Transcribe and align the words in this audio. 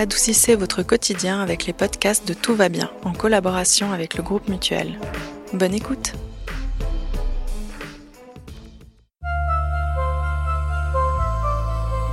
adoucissez 0.00 0.56
votre 0.56 0.82
quotidien 0.82 1.42
avec 1.42 1.66
les 1.66 1.74
podcasts 1.74 2.26
de 2.26 2.32
Tout 2.32 2.54
va 2.54 2.70
bien 2.70 2.90
en 3.04 3.12
collaboration 3.12 3.92
avec 3.92 4.16
le 4.16 4.22
groupe 4.22 4.48
Mutuel. 4.48 4.98
Bonne 5.52 5.74
écoute 5.74 6.14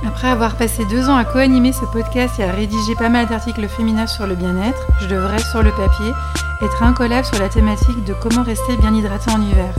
Après 0.06 0.28
avoir 0.28 0.58
passé 0.58 0.84
deux 0.90 1.08
ans 1.08 1.16
à 1.16 1.24
co-animer 1.24 1.72
ce 1.72 1.86
podcast 1.86 2.38
et 2.38 2.44
à 2.44 2.52
rédiger 2.52 2.94
pas 2.98 3.08
mal 3.08 3.26
d'articles 3.26 3.66
féminins 3.68 4.06
sur 4.06 4.26
le 4.26 4.34
bien-être, 4.34 4.86
je 5.00 5.06
devrais, 5.06 5.38
sur 5.38 5.62
le 5.62 5.70
papier, 5.70 6.12
être 6.60 6.82
incollable 6.82 7.24
sur 7.24 7.38
la 7.38 7.48
thématique 7.48 8.04
de 8.04 8.12
comment 8.12 8.42
rester 8.42 8.76
bien 8.76 8.94
hydraté 8.94 9.30
en 9.30 9.40
hiver. 9.40 9.74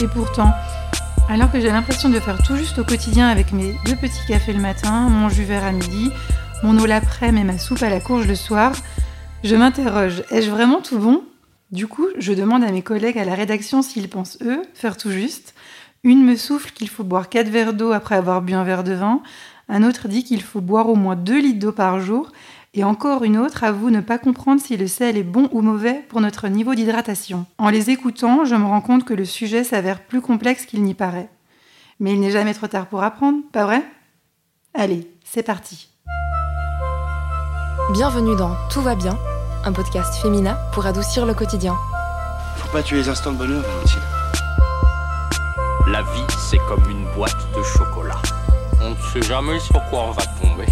Et 0.00 0.06
pourtant, 0.06 0.54
alors 1.28 1.50
que 1.50 1.60
j'ai 1.60 1.70
l'impression 1.70 2.08
de 2.08 2.20
faire 2.20 2.38
tout 2.42 2.56
juste 2.56 2.78
au 2.78 2.84
quotidien 2.84 3.28
avec 3.28 3.52
mes 3.52 3.74
deux 3.84 3.96
petits 3.96 4.26
cafés 4.28 4.52
le 4.52 4.60
matin, 4.60 5.08
mon 5.08 5.28
jus 5.28 5.44
vert 5.44 5.64
à 5.64 5.72
midi, 5.72 6.10
mon 6.62 6.78
eau 6.78 6.86
l'après-midi 6.86 7.42
et 7.42 7.44
ma 7.44 7.58
soupe 7.58 7.82
à 7.82 7.88
la 7.88 8.00
courge 8.00 8.26
le 8.26 8.34
soir, 8.34 8.72
je 9.44 9.54
m'interroge, 9.54 10.24
ai-je 10.30 10.50
vraiment 10.50 10.80
tout 10.80 10.98
bon? 10.98 11.22
Du 11.70 11.86
coup, 11.86 12.06
je 12.18 12.32
demande 12.32 12.64
à 12.64 12.72
mes 12.72 12.82
collègues 12.82 13.18
à 13.18 13.24
la 13.24 13.34
rédaction 13.34 13.82
s'ils 13.82 14.08
pensent, 14.08 14.38
eux, 14.42 14.62
faire 14.74 14.96
tout 14.96 15.10
juste. 15.10 15.54
Une 16.02 16.24
me 16.24 16.36
souffle 16.36 16.72
qu'il 16.72 16.88
faut 16.88 17.04
boire 17.04 17.28
4 17.28 17.48
verres 17.48 17.74
d'eau 17.74 17.92
après 17.92 18.16
avoir 18.16 18.42
bu 18.42 18.54
un 18.54 18.64
verre 18.64 18.84
de 18.84 18.92
vin, 18.92 19.22
un 19.68 19.82
autre 19.82 20.08
dit 20.08 20.24
qu'il 20.24 20.42
faut 20.42 20.60
boire 20.60 20.88
au 20.88 20.96
moins 20.96 21.16
2 21.16 21.38
litres 21.38 21.58
d'eau 21.58 21.72
par 21.72 22.00
jour, 22.00 22.32
et 22.74 22.84
encore 22.84 23.24
une 23.24 23.38
autre 23.38 23.64
avoue 23.64 23.90
ne 23.90 24.00
pas 24.00 24.18
comprendre 24.18 24.60
si 24.60 24.76
le 24.76 24.86
sel 24.86 25.16
est 25.16 25.22
bon 25.22 25.48
ou 25.52 25.62
mauvais 25.62 26.04
pour 26.08 26.20
notre 26.20 26.48
niveau 26.48 26.74
d'hydratation. 26.74 27.46
En 27.58 27.70
les 27.70 27.90
écoutant, 27.90 28.44
je 28.44 28.54
me 28.54 28.64
rends 28.64 28.80
compte 28.80 29.04
que 29.04 29.14
le 29.14 29.24
sujet 29.24 29.64
s'avère 29.64 30.00
plus 30.00 30.20
complexe 30.20 30.66
qu'il 30.66 30.82
n'y 30.82 30.94
paraît. 30.94 31.28
Mais 32.00 32.12
il 32.12 32.20
n'est 32.20 32.30
jamais 32.30 32.54
trop 32.54 32.68
tard 32.68 32.86
pour 32.86 33.02
apprendre, 33.02 33.42
pas 33.52 33.64
vrai? 33.64 33.82
Allez, 34.74 35.10
c'est 35.24 35.42
parti. 35.42 35.88
Bienvenue 37.94 38.36
dans 38.36 38.54
Tout 38.68 38.82
va 38.82 38.94
bien, 38.94 39.18
un 39.64 39.72
podcast 39.72 40.20
féminin 40.20 40.58
pour 40.74 40.84
adoucir 40.84 41.24
le 41.24 41.32
quotidien. 41.32 41.74
Faut 42.58 42.68
pas 42.70 42.82
tuer 42.82 42.98
les 42.98 43.08
instants 43.08 43.32
de 43.32 43.38
bonheur, 43.38 43.62
Valentine. 43.62 44.02
La 45.86 46.02
vie, 46.02 46.26
c'est 46.50 46.58
comme 46.68 46.84
une 46.90 47.06
boîte 47.14 47.32
de 47.56 47.62
chocolat. 47.62 48.20
On 48.82 48.90
ne 48.90 48.96
sait 48.96 49.22
jamais 49.22 49.58
sur 49.58 49.82
quoi 49.88 50.00
on 50.02 50.10
va 50.10 50.22
tomber. 50.42 50.66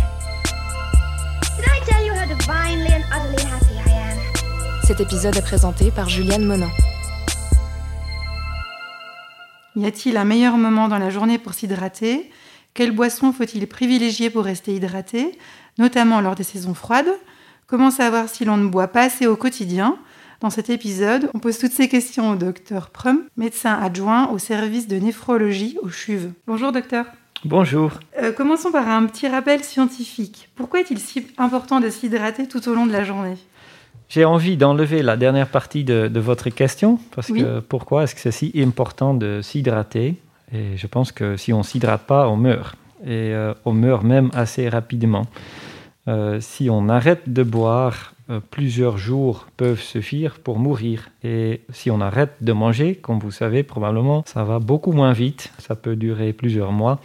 Cet 4.85 5.01
épisode 5.01 5.37
est 5.39 5.43
présenté 5.43 5.91
par 5.91 6.11
Juliane 6.11 6.45
Monin. 6.45 6.71
Y 9.75 9.87
a-t-il 9.87 10.19
un 10.19 10.25
meilleur 10.25 10.59
moment 10.59 10.89
dans 10.89 10.99
la 10.99 11.09
journée 11.09 11.39
pour 11.39 11.55
s'hydrater? 11.55 12.31
Quelle 12.77 12.91
boisson 12.91 13.33
faut-il 13.33 13.67
privilégier 13.67 14.29
pour 14.29 14.45
rester 14.45 14.75
hydraté, 14.75 15.39
notamment 15.79 16.21
lors 16.21 16.35
des 16.35 16.43
saisons 16.43 16.75
froides? 16.75 17.09
Comment 17.67 17.91
savoir 17.91 18.29
si 18.29 18.45
l'on 18.45 18.59
ne 18.59 18.69
boit 18.69 18.89
pas 18.89 19.05
assez 19.05 19.27
au 19.27 19.35
quotidien? 19.35 19.97
Dans 20.43 20.51
cet 20.51 20.69
épisode, 20.69 21.31
on 21.33 21.39
pose 21.39 21.57
toutes 21.59 21.73
ces 21.73 21.89
questions 21.89 22.33
au 22.33 22.37
docteur 22.37 22.91
Prum, 22.91 23.21
médecin 23.39 23.73
adjoint 23.73 24.29
au 24.29 24.37
service 24.37 24.89
de 24.89 24.97
néphrologie 24.97 25.79
au 25.83 25.89
CHUV. 25.89 26.29
Bonjour 26.47 26.71
docteur. 26.71 27.07
Bonjour. 27.47 27.93
Euh, 28.21 28.31
commençons 28.33 28.71
par 28.71 28.87
un 28.91 29.07
petit 29.07 29.27
rappel 29.27 29.65
scientifique. 29.65 30.51
Pourquoi 30.55 30.81
est-il 30.81 30.99
si 30.99 31.27
important 31.39 31.81
de 31.81 31.89
s'hydrater 31.89 32.47
tout 32.47 32.69
au 32.69 32.75
long 32.75 32.85
de 32.85 32.93
la 32.93 33.05
journée? 33.05 33.39
J'ai 34.11 34.27
envie 34.27 34.59
d'enlever 34.59 35.03
la 35.03 35.17
dernière 35.17 35.49
partie 35.49 35.83
de, 35.83 36.09
de 36.09 36.21
votre 36.21 36.51
question, 36.51 36.99
parce 37.13 37.31
Oui. 37.31 37.41
que 37.41 37.61
pourquoi 37.61 38.05
est-ce 38.05 38.15
que 38.15 38.21
c'est 38.21 38.33
si 38.33 38.53
important 38.63 39.15
de 39.15 39.41
s'hydrater? 39.43 40.17
Et 40.53 40.77
je 40.77 40.87
pense 40.87 41.13
que 41.13 41.37
si 41.37 41.53
on 41.53 41.59
ne 41.59 41.63
s'hydrate 41.63 42.07
pas, 42.07 42.29
on 42.29 42.37
meurt. 42.37 42.77
Et 43.05 43.35
euh, 43.35 43.55
on 43.65 43.73
meurt 43.73 44.05
même 44.05 44.31
assez 44.35 44.69
rapidement. 44.69 45.27
Euh, 46.09 46.41
si 46.41 46.71
on 46.71 46.89
arrête 46.89 47.33
de 47.33 47.43
boire, 47.43 48.15
euh, 48.31 48.41
plusieurs 48.41 48.97
jours 48.97 49.47
peuvent 49.57 49.81
suffire 49.81 50.39
pour 50.39 50.59
mourir. 50.59 51.11
Et 51.23 51.63
si 51.71 51.91
on 51.91 52.01
arrête 52.01 52.35
de 52.41 52.53
manger, 52.53 52.95
comme 52.95 53.19
vous 53.19 53.31
savez 53.31 53.63
probablement, 53.63 54.25
ça 54.27 54.45
va 54.45 54.59
beaucoup 54.59 54.93
moins 54.93 55.13
vite. 55.13 55.53
Ça 55.59 55.77
peut 55.77 55.97
durer 55.97 56.33
plusieurs 56.33 56.73
mois. 56.73 57.01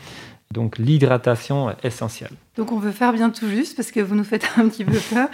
Donc 0.51 0.77
l'hydratation 0.77 1.69
est 1.69 1.85
essentielle. 1.85 2.31
Donc 2.57 2.71
on 2.71 2.79
veut 2.79 2.91
faire 2.91 3.13
bien 3.13 3.29
tout 3.29 3.47
juste 3.47 3.75
parce 3.75 3.91
que 3.91 3.99
vous 3.99 4.15
nous 4.15 4.23
faites 4.23 4.47
un 4.57 4.67
petit 4.67 4.83
peu 4.83 4.97
peur. 5.13 5.29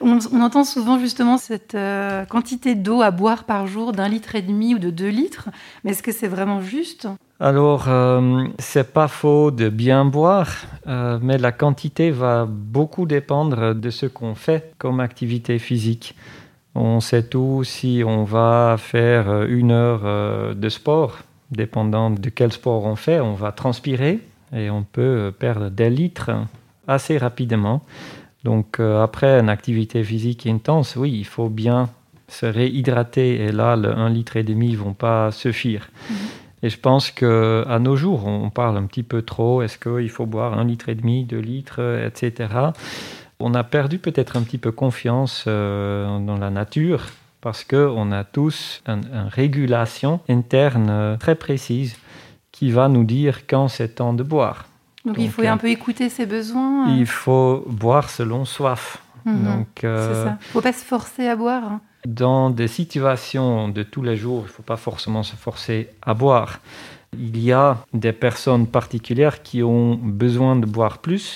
On, 0.00 0.18
on 0.32 0.40
entend 0.40 0.64
souvent 0.64 0.98
justement 0.98 1.36
cette 1.36 1.74
euh, 1.74 2.24
quantité 2.24 2.74
d'eau 2.74 3.02
à 3.02 3.10
boire 3.10 3.44
par 3.44 3.66
jour 3.66 3.92
d'un 3.92 4.08
litre 4.08 4.34
et 4.36 4.42
demi 4.42 4.74
ou 4.74 4.78
de 4.78 4.90
deux 4.90 5.08
litres. 5.08 5.48
Mais 5.84 5.90
est-ce 5.90 6.02
que 6.02 6.12
c'est 6.12 6.28
vraiment 6.28 6.60
juste? 6.60 7.08
Alors, 7.42 7.86
euh, 7.88 8.44
c'est 8.58 8.92
pas 8.92 9.08
faux 9.08 9.50
de 9.50 9.70
bien 9.70 10.04
boire, 10.04 10.52
euh, 10.86 11.18
mais 11.22 11.38
la 11.38 11.52
quantité 11.52 12.10
va 12.10 12.46
beaucoup 12.46 13.06
dépendre 13.06 13.74
de 13.74 13.90
ce 13.90 14.04
qu'on 14.04 14.34
fait 14.34 14.74
comme 14.76 15.00
activité 15.00 15.58
physique. 15.58 16.14
On 16.74 17.00
sait 17.00 17.22
tout 17.22 17.64
si 17.64 18.02
on 18.06 18.24
va 18.24 18.76
faire 18.78 19.44
une 19.44 19.72
heure 19.72 20.02
euh, 20.04 20.52
de 20.52 20.68
sport, 20.68 21.20
dépendant 21.50 22.10
de 22.10 22.28
quel 22.28 22.52
sport 22.52 22.84
on 22.84 22.94
fait, 22.94 23.20
on 23.20 23.32
va 23.32 23.52
transpirer 23.52 24.20
et 24.52 24.70
on 24.70 24.82
peut 24.82 25.32
perdre 25.38 25.70
des 25.70 25.90
litres 25.90 26.30
assez 26.86 27.18
rapidement. 27.18 27.82
Donc, 28.44 28.80
euh, 28.80 29.02
après 29.02 29.38
une 29.38 29.48
activité 29.48 30.02
physique 30.02 30.46
intense, 30.46 30.96
oui, 30.96 31.12
il 31.12 31.26
faut 31.26 31.48
bien 31.48 31.90
se 32.28 32.46
réhydrater 32.46 33.42
et 33.42 33.52
là, 33.52 33.76
le 33.76 33.90
1 33.90 34.08
litre 34.10 34.36
et 34.36 34.42
demi 34.42 34.72
ne 34.72 34.76
vont 34.76 34.94
pas 34.94 35.30
suffire. 35.30 35.90
Et 36.62 36.68
je 36.68 36.78
pense 36.78 37.10
que 37.10 37.64
à 37.68 37.78
nos 37.78 37.96
jours, 37.96 38.26
on 38.26 38.50
parle 38.50 38.76
un 38.76 38.84
petit 38.84 39.02
peu 39.02 39.22
trop. 39.22 39.62
Est-ce 39.62 39.78
qu'il 39.78 40.10
faut 40.10 40.26
boire 40.26 40.58
un 40.58 40.64
litre 40.64 40.88
et 40.88 40.94
demi, 40.94 41.24
deux 41.24 41.38
litres, 41.38 41.80
etc. 42.04 42.48
On 43.40 43.54
a 43.54 43.64
perdu 43.64 43.98
peut-être 43.98 44.36
un 44.36 44.42
petit 44.42 44.58
peu 44.58 44.70
confiance 44.70 45.44
euh, 45.46 46.18
dans 46.20 46.36
la 46.36 46.50
nature 46.50 47.06
parce 47.40 47.64
qu'on 47.64 48.12
a 48.12 48.24
tous 48.24 48.82
une, 48.86 49.00
une 49.12 49.28
régulation 49.28 50.20
interne 50.28 50.88
euh, 50.90 51.16
très 51.16 51.34
précise 51.34 51.96
qui 52.60 52.70
va 52.72 52.88
nous 52.90 53.04
dire 53.04 53.46
quand 53.46 53.68
c'est 53.68 53.88
temps 54.00 54.12
de 54.12 54.22
boire. 54.22 54.66
Donc, 55.06 55.16
il 55.18 55.30
faut 55.30 55.40
euh, 55.42 55.48
un 55.48 55.56
peu 55.56 55.70
écouter 55.70 56.10
ses 56.10 56.26
besoins. 56.26 56.94
Il 56.94 57.06
faut 57.06 57.64
boire 57.66 58.10
selon 58.10 58.44
soif. 58.44 58.98
Mhm. 59.24 59.44
Donc, 59.48 59.72
euh, 59.82 60.24
ça. 60.26 60.38
faut 60.52 60.60
pas 60.60 60.74
se 60.74 60.84
forcer 60.84 61.26
à 61.26 61.36
boire. 61.36 61.64
hein. 61.64 61.80
dans 62.06 62.50
des 62.50 62.68
situations 62.68 63.70
de 63.70 63.82
tous 63.82 64.02
les 64.02 64.16
jours, 64.22 64.40
il 64.42 64.50
ne 64.50 64.56
faut 64.58 64.62
pas 64.74 64.76
forcément 64.76 65.22
se 65.22 65.36
forcer 65.36 65.88
à 66.02 66.12
boire. 66.12 66.60
Il 67.18 67.38
y 67.42 67.50
a 67.50 67.78
des 67.94 68.12
personnes 68.12 68.66
particulières 68.66 69.42
qui 69.42 69.62
ont 69.62 69.94
besoin 69.94 70.54
de 70.62 70.66
boire 70.66 70.98
plus. 70.98 71.26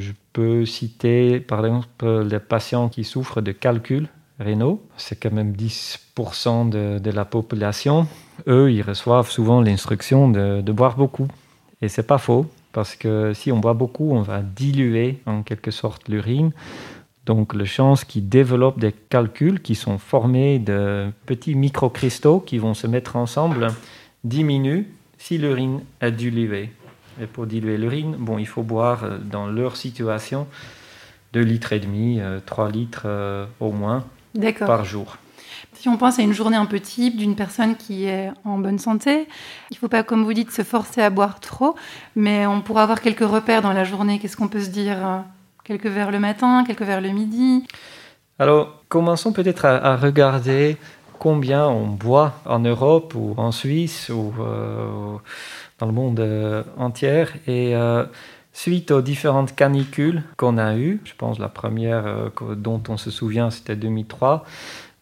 Je 0.00 0.12
peux 0.34 0.66
citer 0.66 1.40
par 1.40 1.60
exemple 1.64 2.04
les 2.32 2.40
patients 2.40 2.90
qui 2.90 3.04
souffrent 3.04 3.40
de 3.40 3.52
calculs 3.52 4.08
rénaux. 4.38 4.82
C'est 4.96 5.16
quand 5.16 5.32
même 5.32 5.52
10% 5.52 6.68
de, 6.68 6.98
de 6.98 7.10
la 7.10 7.24
population. 7.24 8.06
Eux, 8.46 8.72
ils 8.72 8.82
reçoivent 8.82 9.30
souvent 9.30 9.60
l'instruction 9.60 10.28
de, 10.28 10.72
boire 10.72 10.96
beaucoup. 10.96 11.28
Et 11.80 11.88
c'est 11.88 12.06
pas 12.06 12.18
faux, 12.18 12.46
parce 12.72 12.94
que 12.94 13.32
si 13.34 13.52
on 13.52 13.58
boit 13.58 13.74
beaucoup, 13.74 14.12
on 14.12 14.22
va 14.22 14.40
diluer 14.40 15.20
en 15.26 15.42
quelque 15.42 15.70
sorte 15.70 16.08
l'urine. 16.08 16.52
Donc, 17.26 17.54
le 17.54 17.64
chance 17.64 18.04
qu'ils 18.04 18.28
développent 18.28 18.80
des 18.80 18.92
calculs 18.92 19.60
qui 19.60 19.74
sont 19.74 19.98
formés 19.98 20.58
de 20.58 21.10
petits 21.26 21.54
microcristaux 21.54 22.40
qui 22.40 22.58
vont 22.58 22.74
se 22.74 22.86
mettre 22.86 23.16
ensemble 23.16 23.68
diminue 24.24 24.88
si 25.18 25.38
l'urine 25.38 25.80
est 26.00 26.12
diluée. 26.12 26.70
Et 27.20 27.26
pour 27.26 27.46
diluer 27.46 27.76
l'urine, 27.76 28.16
bon, 28.18 28.38
il 28.38 28.46
faut 28.46 28.62
boire 28.62 29.04
euh, 29.04 29.18
dans 29.18 29.46
leur 29.46 29.76
situation 29.76 30.46
2 31.32 31.40
litres 31.40 31.72
et 31.72 31.80
demi, 31.80 32.20
3 32.46 32.70
litres 32.70 33.02
euh, 33.06 33.46
au 33.60 33.70
moins. 33.70 34.04
Par 34.58 34.84
jour. 34.84 35.16
Si 35.74 35.88
on 35.88 35.96
pense 35.96 36.18
à 36.18 36.22
une 36.22 36.32
journée 36.32 36.56
un 36.56 36.66
peu 36.66 36.80
type 36.80 37.16
d'une 37.16 37.34
personne 37.34 37.76
qui 37.76 38.04
est 38.04 38.30
en 38.44 38.58
bonne 38.58 38.78
santé, 38.78 39.26
il 39.70 39.74
ne 39.74 39.78
faut 39.78 39.88
pas, 39.88 40.02
comme 40.02 40.24
vous 40.24 40.32
dites, 40.32 40.50
se 40.50 40.62
forcer 40.62 41.00
à 41.02 41.10
boire 41.10 41.40
trop, 41.40 41.74
mais 42.14 42.46
on 42.46 42.60
pourra 42.60 42.84
avoir 42.84 43.00
quelques 43.00 43.26
repères 43.28 43.62
dans 43.62 43.72
la 43.72 43.84
journée. 43.84 44.18
Qu'est-ce 44.18 44.36
qu'on 44.36 44.48
peut 44.48 44.62
se 44.62 44.70
dire 44.70 45.04
euh, 45.04 45.18
Quelques 45.64 45.86
verres 45.86 46.10
le 46.10 46.18
matin, 46.18 46.64
quelques 46.66 46.82
verres 46.82 47.00
le 47.00 47.10
midi? 47.10 47.66
Alors, 48.38 48.82
commençons 48.88 49.32
peut-être 49.32 49.64
à, 49.64 49.76
à 49.76 49.96
regarder 49.96 50.76
combien 51.22 51.68
on 51.68 51.86
boit 51.86 52.34
en 52.46 52.58
Europe 52.58 53.14
ou 53.14 53.34
en 53.36 53.52
Suisse 53.52 54.08
ou 54.08 54.32
euh, 54.40 55.16
dans 55.78 55.86
le 55.86 55.92
monde 55.92 56.18
euh, 56.18 56.64
entier. 56.76 57.26
Et 57.46 57.76
euh, 57.76 58.04
suite 58.52 58.90
aux 58.90 59.02
différentes 59.02 59.54
canicules 59.54 60.22
qu'on 60.36 60.58
a 60.58 60.76
eues, 60.76 61.00
je 61.04 61.14
pense 61.16 61.38
la 61.38 61.48
première 61.48 62.06
euh, 62.06 62.54
dont 62.54 62.82
on 62.88 62.96
se 62.96 63.10
souvient, 63.10 63.50
c'était 63.50 63.76
2003, 63.76 64.44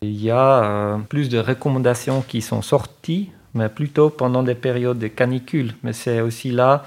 il 0.03 0.21
y 0.23 0.31
a 0.31 0.65
euh, 0.65 0.99
plus 0.99 1.29
de 1.29 1.39
recommandations 1.39 2.23
qui 2.23 2.41
sont 2.41 2.63
sorties, 2.63 3.31
mais 3.55 3.69
plutôt 3.69 4.09
pendant 4.09 4.43
des 4.43 4.55
périodes 4.55 4.99
de 4.99 5.09
canicule. 5.09 5.75
Mais 5.83 5.93
c'est 5.93 6.21
aussi 6.21 6.51
là 6.53 6.85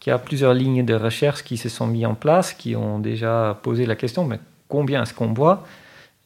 qu'il 0.00 0.10
y 0.10 0.14
a 0.14 0.18
plusieurs 0.18 0.54
lignes 0.54 0.84
de 0.84 0.94
recherche 0.94 1.44
qui 1.44 1.56
se 1.56 1.68
sont 1.68 1.86
mises 1.86 2.06
en 2.06 2.14
place, 2.14 2.54
qui 2.54 2.74
ont 2.74 2.98
déjà 2.98 3.58
posé 3.62 3.86
la 3.86 3.94
question, 3.94 4.24
mais 4.24 4.40
combien 4.68 5.02
est-ce 5.02 5.14
qu'on 5.14 5.28
boit? 5.28 5.64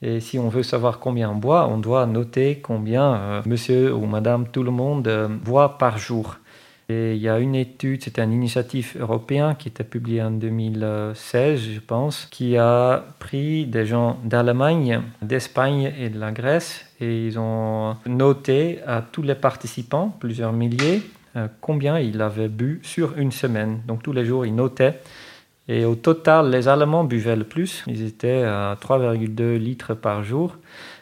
Et 0.01 0.21
si 0.21 0.39
on 0.39 0.49
veut 0.49 0.63
savoir 0.63 0.99
combien 0.99 1.31
on 1.31 1.35
boit, 1.35 1.67
on 1.67 1.79
doit 1.79 2.07
noter 2.07 2.61
combien 2.61 3.15
euh, 3.15 3.43
monsieur 3.47 3.93
ou 3.93 4.07
madame, 4.07 4.47
tout 4.49 4.63
le 4.63 4.71
monde 4.71 5.29
boit 5.45 5.77
par 5.77 5.99
jour. 5.99 6.37
Et 6.91 7.15
il 7.15 7.23
y 7.23 7.31
a 7.31 7.39
une 7.39 7.55
étude, 7.55 8.03
c'était 8.03 8.23
une 8.23 8.33
initiative 8.33 8.97
européenne 9.01 9.55
qui 9.59 9.69
était 9.69 9.85
publiée 9.85 10.23
en 10.23 10.31
2016, 10.31 11.61
je 11.61 11.81
pense, 11.81 12.27
qui 12.31 12.59
a 12.59 13.03
pris 13.19 13.65
des 13.65 13.87
gens 13.87 14.19
d'Allemagne, 14.23 15.01
d'Espagne 15.23 15.93
et 15.99 16.11
de 16.11 16.21
la 16.21 16.31
Grèce 16.31 16.85
et 17.01 17.27
ils 17.27 17.39
ont 17.39 17.97
noté 18.07 18.81
à 18.87 19.01
tous 19.01 19.23
les 19.23 19.35
participants, 19.35 20.15
plusieurs 20.21 20.53
milliers, 20.53 21.03
euh, 21.37 21.49
combien 21.61 21.99
ils 21.99 22.21
avaient 22.21 22.49
bu 22.49 22.81
sur 22.83 23.17
une 23.17 23.33
semaine. 23.33 23.81
Donc 23.87 24.03
tous 24.03 24.13
les 24.13 24.27
jours, 24.27 24.45
ils 24.45 24.55
notaient. 24.55 25.01
Et 25.67 25.87
au 25.87 25.95
total, 25.95 26.51
les 26.51 26.69
Allemands 26.69 27.05
buvaient 27.05 27.37
le 27.37 27.45
plus. 27.45 27.83
Ils 27.87 28.05
étaient 28.07 28.43
à 28.43 28.77
3,2 28.79 29.57
litres 29.57 29.95
par 29.95 30.23
jour, 30.23 30.57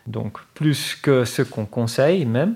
donc 0.07 0.39
plus 0.55 0.95
que 0.95 1.25
ce 1.25 1.43
qu'on 1.43 1.67
conseille 1.67 2.25
même. 2.25 2.55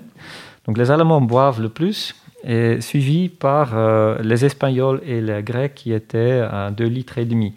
Donc 0.65 0.77
les 0.77 0.89
Allemands 0.91 1.21
boivent 1.21 1.61
le 1.61 1.69
plus 1.69 2.15
et 2.43 2.81
suivi 2.81 3.29
par 3.29 3.71
euh, 3.75 4.17
les 4.21 4.45
Espagnols 4.45 5.01
et 5.05 5.21
les 5.21 5.41
Grecs 5.43 5.73
qui 5.73 5.93
étaient 5.93 6.41
à 6.49 6.71
2 6.71 6.85
litres 6.85 7.17
et 7.17 7.25
demi. 7.25 7.53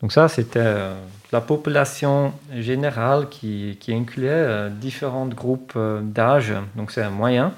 Donc 0.00 0.12
ça, 0.12 0.28
c'était 0.28 0.60
euh, 0.62 0.94
la 1.32 1.40
population 1.40 2.32
générale 2.54 3.28
qui, 3.28 3.76
qui 3.80 3.94
incluait 3.94 4.28
euh, 4.30 4.68
différents 4.68 5.26
groupes 5.26 5.78
d'âge, 6.02 6.52
donc 6.76 6.90
c'est 6.90 7.02
un 7.02 7.10
moyen. 7.10 7.52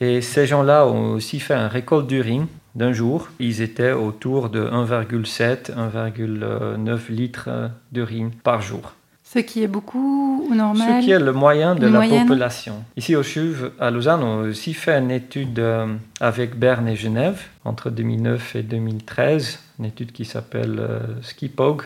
Et 0.00 0.20
ces 0.20 0.46
gens-là 0.46 0.86
ont 0.86 1.12
aussi 1.12 1.38
fait 1.38 1.54
un 1.54 1.68
récolte 1.68 2.06
d'urine 2.06 2.46
d'un 2.74 2.92
jour. 2.92 3.28
Ils 3.38 3.60
étaient 3.60 3.92
autour 3.92 4.48
de 4.48 4.64
1,7, 4.64 5.72
1,9 5.72 7.10
litres 7.10 7.48
d'urine 7.92 8.30
par 8.42 8.62
jour. 8.62 8.94
Ce 9.32 9.38
qui 9.38 9.62
est 9.62 9.66
beaucoup 9.66 10.46
ou 10.46 10.54
normal 10.54 11.00
Ce 11.00 11.06
qui 11.06 11.10
est 11.10 11.18
le 11.18 11.32
moyen 11.32 11.74
de 11.74 11.86
la 11.86 12.00
population. 12.00 12.84
Ici 12.98 13.16
au 13.16 13.22
CHUV, 13.22 13.70
à 13.80 13.90
Lausanne, 13.90 14.22
on 14.22 14.42
a 14.44 14.48
aussi 14.48 14.74
fait 14.74 14.98
une 14.98 15.10
étude 15.10 15.58
euh, 15.58 15.86
avec 16.20 16.58
Berne 16.58 16.86
et 16.86 16.96
Genève 16.96 17.40
entre 17.64 17.88
2009 17.88 18.56
et 18.56 18.62
2013, 18.62 19.58
une 19.78 19.86
étude 19.86 20.12
qui 20.12 20.26
s'appelle 20.26 20.76
euh, 20.78 20.98
Skipog, 21.22 21.84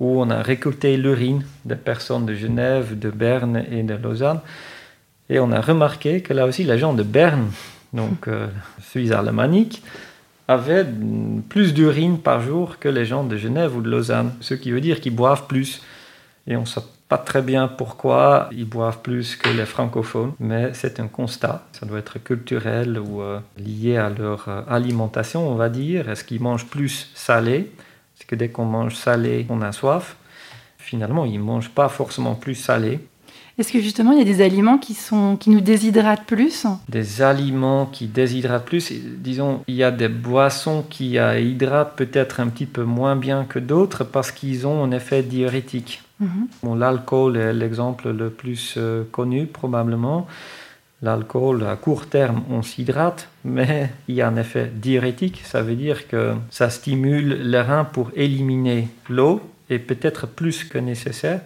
où 0.00 0.20
on 0.20 0.28
a 0.28 0.42
récolté 0.42 0.98
l'urine 0.98 1.44
des 1.64 1.76
personnes 1.76 2.26
de 2.26 2.34
Genève, 2.34 2.98
de 2.98 3.08
Berne 3.08 3.64
et 3.70 3.82
de 3.82 3.94
Lausanne. 3.94 4.40
Et 5.30 5.38
on 5.38 5.52
a 5.52 5.62
remarqué 5.62 6.20
que 6.20 6.34
là 6.34 6.44
aussi, 6.44 6.64
les 6.64 6.76
gens 6.76 6.92
de 6.92 7.02
Berne, 7.02 7.52
donc 7.94 8.28
euh, 8.28 8.48
Suisse 8.82 9.12
alémanique, 9.12 9.82
avaient 10.46 10.86
plus 11.48 11.72
d'urine 11.72 12.18
par 12.18 12.42
jour 12.42 12.78
que 12.78 12.90
les 12.90 13.06
gens 13.06 13.24
de 13.24 13.38
Genève 13.38 13.74
ou 13.74 13.80
de 13.80 13.88
Lausanne, 13.88 14.34
ce 14.40 14.52
qui 14.52 14.72
veut 14.72 14.82
dire 14.82 15.00
qu'ils 15.00 15.16
boivent 15.16 15.46
plus. 15.46 15.80
Et 16.46 16.56
on 16.56 16.60
ne 16.60 16.66
sait 16.66 16.80
pas 17.08 17.18
très 17.18 17.42
bien 17.42 17.68
pourquoi 17.68 18.48
ils 18.52 18.68
boivent 18.68 19.00
plus 19.00 19.36
que 19.36 19.48
les 19.48 19.66
francophones, 19.66 20.32
mais 20.40 20.70
c'est 20.74 20.98
un 21.00 21.06
constat. 21.06 21.64
Ça 21.72 21.86
doit 21.86 21.98
être 21.98 22.18
culturel 22.18 22.98
ou 22.98 23.20
euh, 23.20 23.40
lié 23.56 23.96
à 23.96 24.10
leur 24.10 24.48
euh, 24.48 24.62
alimentation, 24.68 25.48
on 25.48 25.54
va 25.54 25.68
dire. 25.68 26.08
Est-ce 26.08 26.24
qu'ils 26.24 26.40
mangent 26.40 26.66
plus 26.66 27.10
salé? 27.14 27.70
Est-ce 28.16 28.26
que 28.26 28.34
dès 28.34 28.48
qu'on 28.48 28.64
mange 28.64 28.96
salé, 28.96 29.46
on 29.48 29.62
a 29.62 29.72
soif 29.72 30.16
Finalement, 30.78 31.24
ils 31.24 31.38
ne 31.38 31.44
mangent 31.44 31.70
pas 31.70 31.88
forcément 31.88 32.34
plus 32.34 32.54
salé. 32.54 33.00
Est-ce 33.58 33.72
que 33.72 33.80
justement 33.80 34.12
il 34.12 34.18
y 34.18 34.20
a 34.20 34.24
des 34.24 34.42
aliments 34.42 34.76
qui, 34.76 34.92
sont, 34.92 35.36
qui 35.36 35.48
nous 35.48 35.62
déshydratent 35.62 36.26
plus? 36.26 36.66
Des 36.88 37.22
aliments 37.22 37.86
qui 37.86 38.06
déshydratent 38.06 38.66
plus. 38.66 38.92
Disons, 38.92 39.62
il 39.66 39.76
y 39.76 39.82
a 39.82 39.90
des 39.90 40.08
boissons 40.08 40.84
qui 40.88 41.16
hydratent 41.16 41.96
peut-être 41.96 42.40
un 42.40 42.48
petit 42.48 42.66
peu 42.66 42.84
moins 42.84 43.16
bien 43.16 43.44
que 43.44 43.58
d'autres 43.58 44.04
parce 44.04 44.30
qu'ils 44.30 44.66
ont 44.66 44.84
un 44.84 44.90
effet 44.90 45.22
diurétique. 45.22 46.02
Mhm. 46.20 46.78
L'alcool 46.78 47.36
est 47.36 47.52
l'exemple 47.52 48.10
le 48.10 48.30
plus 48.30 48.74
euh, 48.76 49.04
connu 49.10 49.46
probablement. 49.46 50.26
L'alcool, 51.02 51.64
à 51.64 51.76
court 51.76 52.06
terme, 52.06 52.42
on 52.50 52.62
s'hydrate, 52.62 53.28
mais 53.44 53.90
il 54.08 54.14
y 54.14 54.22
a 54.22 54.28
un 54.28 54.36
effet 54.36 54.70
diurétique. 54.74 55.42
Ça 55.44 55.62
veut 55.62 55.74
dire 55.74 56.08
que 56.08 56.32
ça 56.50 56.70
stimule 56.70 57.50
les 57.50 57.60
reins 57.60 57.84
pour 57.84 58.10
éliminer 58.14 58.88
l'eau 59.10 59.42
et 59.68 59.78
peut-être 59.78 60.26
plus 60.26 60.64
que 60.64 60.78
nécessaire. 60.78 61.40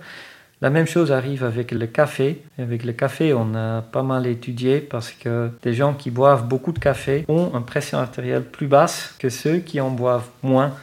La 0.62 0.69
même 0.69 0.87
chose 0.87 1.11
arrive 1.11 1.43
avec 1.43 1.72
le 1.72 1.87
café. 1.87 2.43
Avec 2.58 2.84
le 2.84 2.93
café, 2.93 3.32
on 3.32 3.55
a 3.55 3.81
pas 3.81 4.02
mal 4.02 4.26
étudié 4.26 4.78
parce 4.78 5.11
que 5.11 5.50
des 5.62 5.72
gens 5.72 5.94
qui 5.94 6.11
boivent 6.11 6.46
beaucoup 6.46 6.72
de 6.72 6.78
café 6.78 7.25
ont 7.28 7.50
une 7.55 7.64
pression 7.64 7.99
artérielle 7.99 8.44
plus 8.44 8.67
basse 8.67 9.14
que 9.19 9.31
ceux 9.31 9.58
qui 9.58 9.81
en 9.81 9.90
boivent 9.90 10.28
moins 10.43 10.75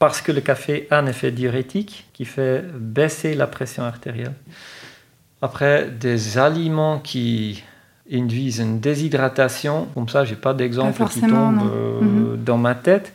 parce 0.00 0.22
que 0.22 0.32
le 0.32 0.40
café 0.40 0.88
a 0.90 0.98
un 0.98 1.06
effet 1.06 1.30
diurétique 1.30 2.06
qui 2.14 2.24
fait 2.24 2.64
baisser 2.74 3.34
la 3.34 3.46
pression 3.46 3.84
artérielle. 3.84 4.32
Après, 5.42 5.88
des 5.90 6.38
aliments 6.38 6.98
qui 6.98 7.62
induisent 8.10 8.60
une 8.60 8.80
déshydratation, 8.80 9.88
comme 9.94 10.08
ça, 10.08 10.24
j'ai 10.24 10.36
pas 10.36 10.54
d'exemple 10.54 11.04
qui 11.04 11.20
tombe 11.20 11.60
euh, 11.70 12.00
mhm. 12.00 12.42
dans 12.42 12.56
ma 12.56 12.74
tête. 12.74 13.12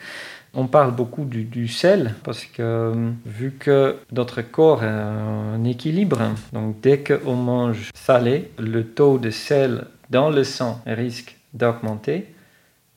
On 0.53 0.67
parle 0.67 0.91
beaucoup 0.91 1.25
du, 1.25 1.67
sel 1.67 2.13
parce 2.23 2.45
que 2.45 2.61
euh, 2.61 3.11
vu 3.25 3.51
que 3.59 3.97
notre 4.11 4.43
corps 4.43 4.83
a 4.83 4.88
un 4.88 5.63
équilibre, 5.63 6.21
donc 6.53 6.79
dès 6.81 6.99
qu'on 6.99 7.35
mange 7.35 7.89
salé, 7.95 8.51
le 8.59 8.85
taux 8.85 9.17
de 9.17 9.31
sel 9.31 9.85
dans 10.11 10.29
le 10.29 10.43
sang 10.43 10.81
risque 10.85 11.35
d'augmenter. 11.53 12.31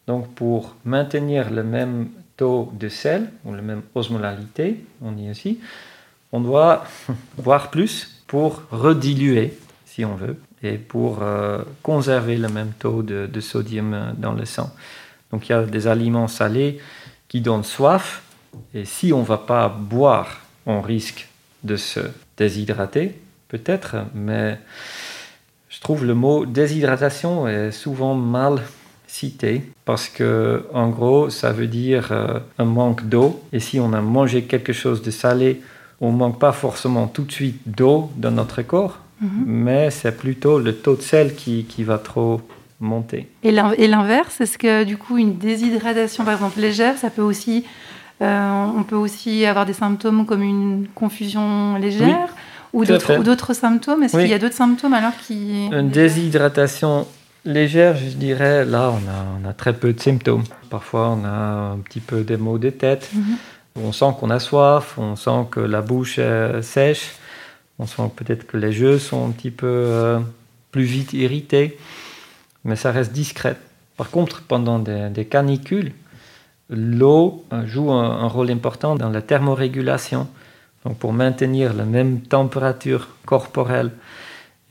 Donc 0.06 0.28
pour 0.34 0.76
maintenir 0.84 1.50
le 1.50 1.64
même 1.64 2.08
taux 2.38 2.72
de 2.72 2.88
sel, 2.88 3.30
ou 3.44 3.52
la 3.52 3.60
même 3.60 3.82
osmolalité, 3.94 4.82
on 5.02 5.12
dit 5.12 5.28
aussi, 5.28 5.60
on 6.32 6.40
doit 6.40 6.84
boire 7.36 7.70
plus 7.70 8.22
pour 8.26 8.62
rediluer, 8.70 9.58
si 9.84 10.06
on 10.06 10.14
veut, 10.14 10.36
et 10.62 10.78
pour 10.78 11.22
euh, 11.22 11.62
conserver 11.82 12.36
le 12.36 12.48
même 12.48 12.72
taux 12.78 13.02
de, 13.02 13.40
sodium 13.40 13.92
euh, 13.92 14.12
dans 14.16 14.32
le 14.32 14.46
sang. 14.46 14.70
Donc 15.30 15.48
il 15.48 15.52
y 15.52 15.54
a 15.54 15.62
des 15.64 15.86
aliments 15.86 16.28
salés 16.28 16.80
qui 17.28 17.42
donnent 17.42 17.64
soif, 17.64 18.22
et 18.72 18.86
si 18.86 19.12
on 19.12 19.20
ne 19.20 19.26
va 19.26 19.38
pas 19.38 19.68
boire, 19.68 20.40
on 20.64 20.80
risque 20.80 21.28
de 21.64 21.76
se 21.76 22.00
déshydrater, 22.36 23.20
peut-être, 23.48 23.96
mais 24.14 24.58
je 25.68 25.80
trouve 25.80 26.04
le 26.04 26.14
mot 26.14 26.46
déshydratation 26.46 27.48
est 27.48 27.72
souvent 27.72 28.14
mal 28.14 28.62
cité 29.18 29.62
parce 29.84 30.08
que 30.08 30.64
en 30.72 30.88
gros 30.88 31.30
ça 31.30 31.52
veut 31.52 31.66
dire 31.66 32.08
euh, 32.10 32.38
un 32.58 32.64
manque 32.64 33.08
d'eau. 33.08 33.40
Et 33.52 33.60
si 33.60 33.80
on 33.80 33.92
a 33.92 34.00
mangé 34.00 34.42
quelque 34.42 34.72
chose 34.72 35.02
de 35.02 35.10
salé 35.10 35.60
on 36.00 36.12
manque 36.12 36.38
pas 36.38 36.52
forcément 36.52 37.06
tout 37.08 37.24
de 37.24 37.32
suite 37.32 37.60
d'eau 37.66 38.10
dans 38.16 38.30
notre 38.30 38.62
corps 38.62 38.98
mhm. 39.20 39.44
mais 39.46 39.90
c'est 39.90 40.16
plutôt 40.16 40.58
le 40.58 40.72
taux 40.74 40.96
de 40.96 41.02
sel 41.02 41.34
qui, 41.34 41.64
qui 41.64 41.82
va 41.82 41.98
trop 41.98 42.40
monter. 42.80 43.28
Et 43.42 43.50
l'inverse 43.88 44.40
est-ce 44.40 44.58
que 44.58 44.84
du 44.84 44.96
coup 44.96 45.18
une 45.18 45.36
déshydratation 45.36 46.24
par 46.24 46.34
exemple 46.34 46.60
légère 46.60 46.96
ça 46.96 47.10
peut 47.10 47.22
aussi 47.22 47.64
euh, 48.20 48.66
on 48.76 48.82
peut 48.82 48.96
aussi 48.96 49.44
avoir 49.46 49.66
des 49.66 49.72
symptômes 49.84 50.26
comme 50.26 50.42
une 50.42 50.86
confusion 50.94 51.76
légère 51.76 52.30
ou 52.72 52.84
d'autres 52.84 53.54
symptômes? 53.54 54.02
Est-ce 54.02 54.16
qu'il 54.16 54.28
y 54.28 54.34
a 54.34 54.38
d'autres 54.38 54.54
symptômes 54.54 54.92
alors 54.92 55.16
qui... 55.26 55.68
Une 55.72 55.88
déshydratation 55.88 57.06
légère, 57.48 57.96
je 57.96 58.16
dirais, 58.16 58.64
là, 58.64 58.92
on 58.92 59.48
a, 59.48 59.52
très 59.52 59.72
peu 59.72 59.92
de 59.92 60.00
symptômes. 60.00 60.44
Parfois, 60.70 61.08
on 61.08 61.24
a 61.24 61.72
un 61.72 61.78
petit 61.78 62.00
peu 62.00 62.22
des 62.22 62.36
maux 62.36 62.58
de 62.58 62.70
tête. 62.70 63.10
Mhm. 63.14 63.36
On 63.82 63.92
sent 63.92 64.12
qu'on 64.18 64.30
a 64.30 64.38
soif, 64.38 64.98
on 64.98 65.16
sent 65.16 65.46
que 65.50 65.60
la 65.60 65.80
bouche 65.80 66.18
est 66.18 66.62
sèche, 66.62 67.12
on 67.78 67.86
sent 67.86 68.10
peut-être 68.16 68.46
que 68.46 68.56
les 68.56 68.80
yeux 68.80 68.98
sont 68.98 69.28
un 69.28 69.30
petit 69.30 69.52
peu 69.52 69.66
euh, 69.66 70.18
plus 70.72 70.82
vite 70.82 71.12
irrités, 71.12 71.78
mais 72.64 72.74
ça 72.74 72.90
reste 72.90 73.12
discret. 73.12 73.56
Par 73.96 74.10
contre, 74.10 74.42
pendant 74.42 74.80
des, 74.80 75.24
canicules, 75.24 75.92
l'eau 76.70 77.44
euh, 77.52 77.66
joue 77.66 77.92
un, 77.92 78.22
un, 78.22 78.26
rôle 78.26 78.50
important 78.50 78.96
dans 78.96 79.10
la 79.10 79.22
thermorégulation, 79.22 80.26
donc 80.84 80.98
pour 80.98 81.12
maintenir 81.12 81.72
la 81.72 81.84
même 81.84 82.20
température 82.20 83.08
corporelle. 83.26 83.92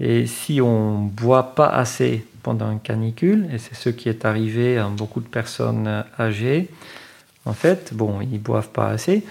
Et 0.01 0.27
si 0.27 0.59
on 0.59 1.05
ne 1.05 1.09
boit 1.09 1.55
pas 1.55 1.67
assez 1.67 2.25
pendant 2.47 2.71
une 2.71 2.79
canicule, 2.79 3.49
et 3.51 3.57
c'est 3.57 3.75
ce 3.75 3.89
qui 3.89 4.07
est 4.07 4.23
arrivé 4.23 4.77
à 4.77 4.87
beaucoup 4.87 5.19
de 5.19 5.27
personnes 5.27 6.05
âgées. 6.17 6.69
En 7.43 7.51
fait, 7.51 7.93
bon, 7.93 8.21
ils 8.21 8.41
boivent 8.41 8.69
pas 8.69 8.87
assez. 8.87 9.25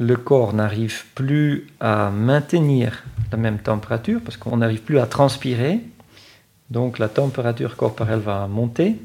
Le 0.00 0.16
corps 0.16 0.52
n'arrive 0.52 1.04
plus 1.14 1.68
à 1.78 2.10
maintenir 2.10 3.04
la 3.30 3.38
même 3.38 3.58
température 3.58 4.20
parce 4.24 4.36
qu'on 4.36 4.56
n'arrive 4.56 4.82
plus 4.82 4.98
à 4.98 5.06
transpirer. 5.06 5.78
Donc 6.68 6.98
la 6.98 7.08
température 7.08 7.76
corporelle 7.76 8.18
va 8.18 8.48
monter. 8.48 8.96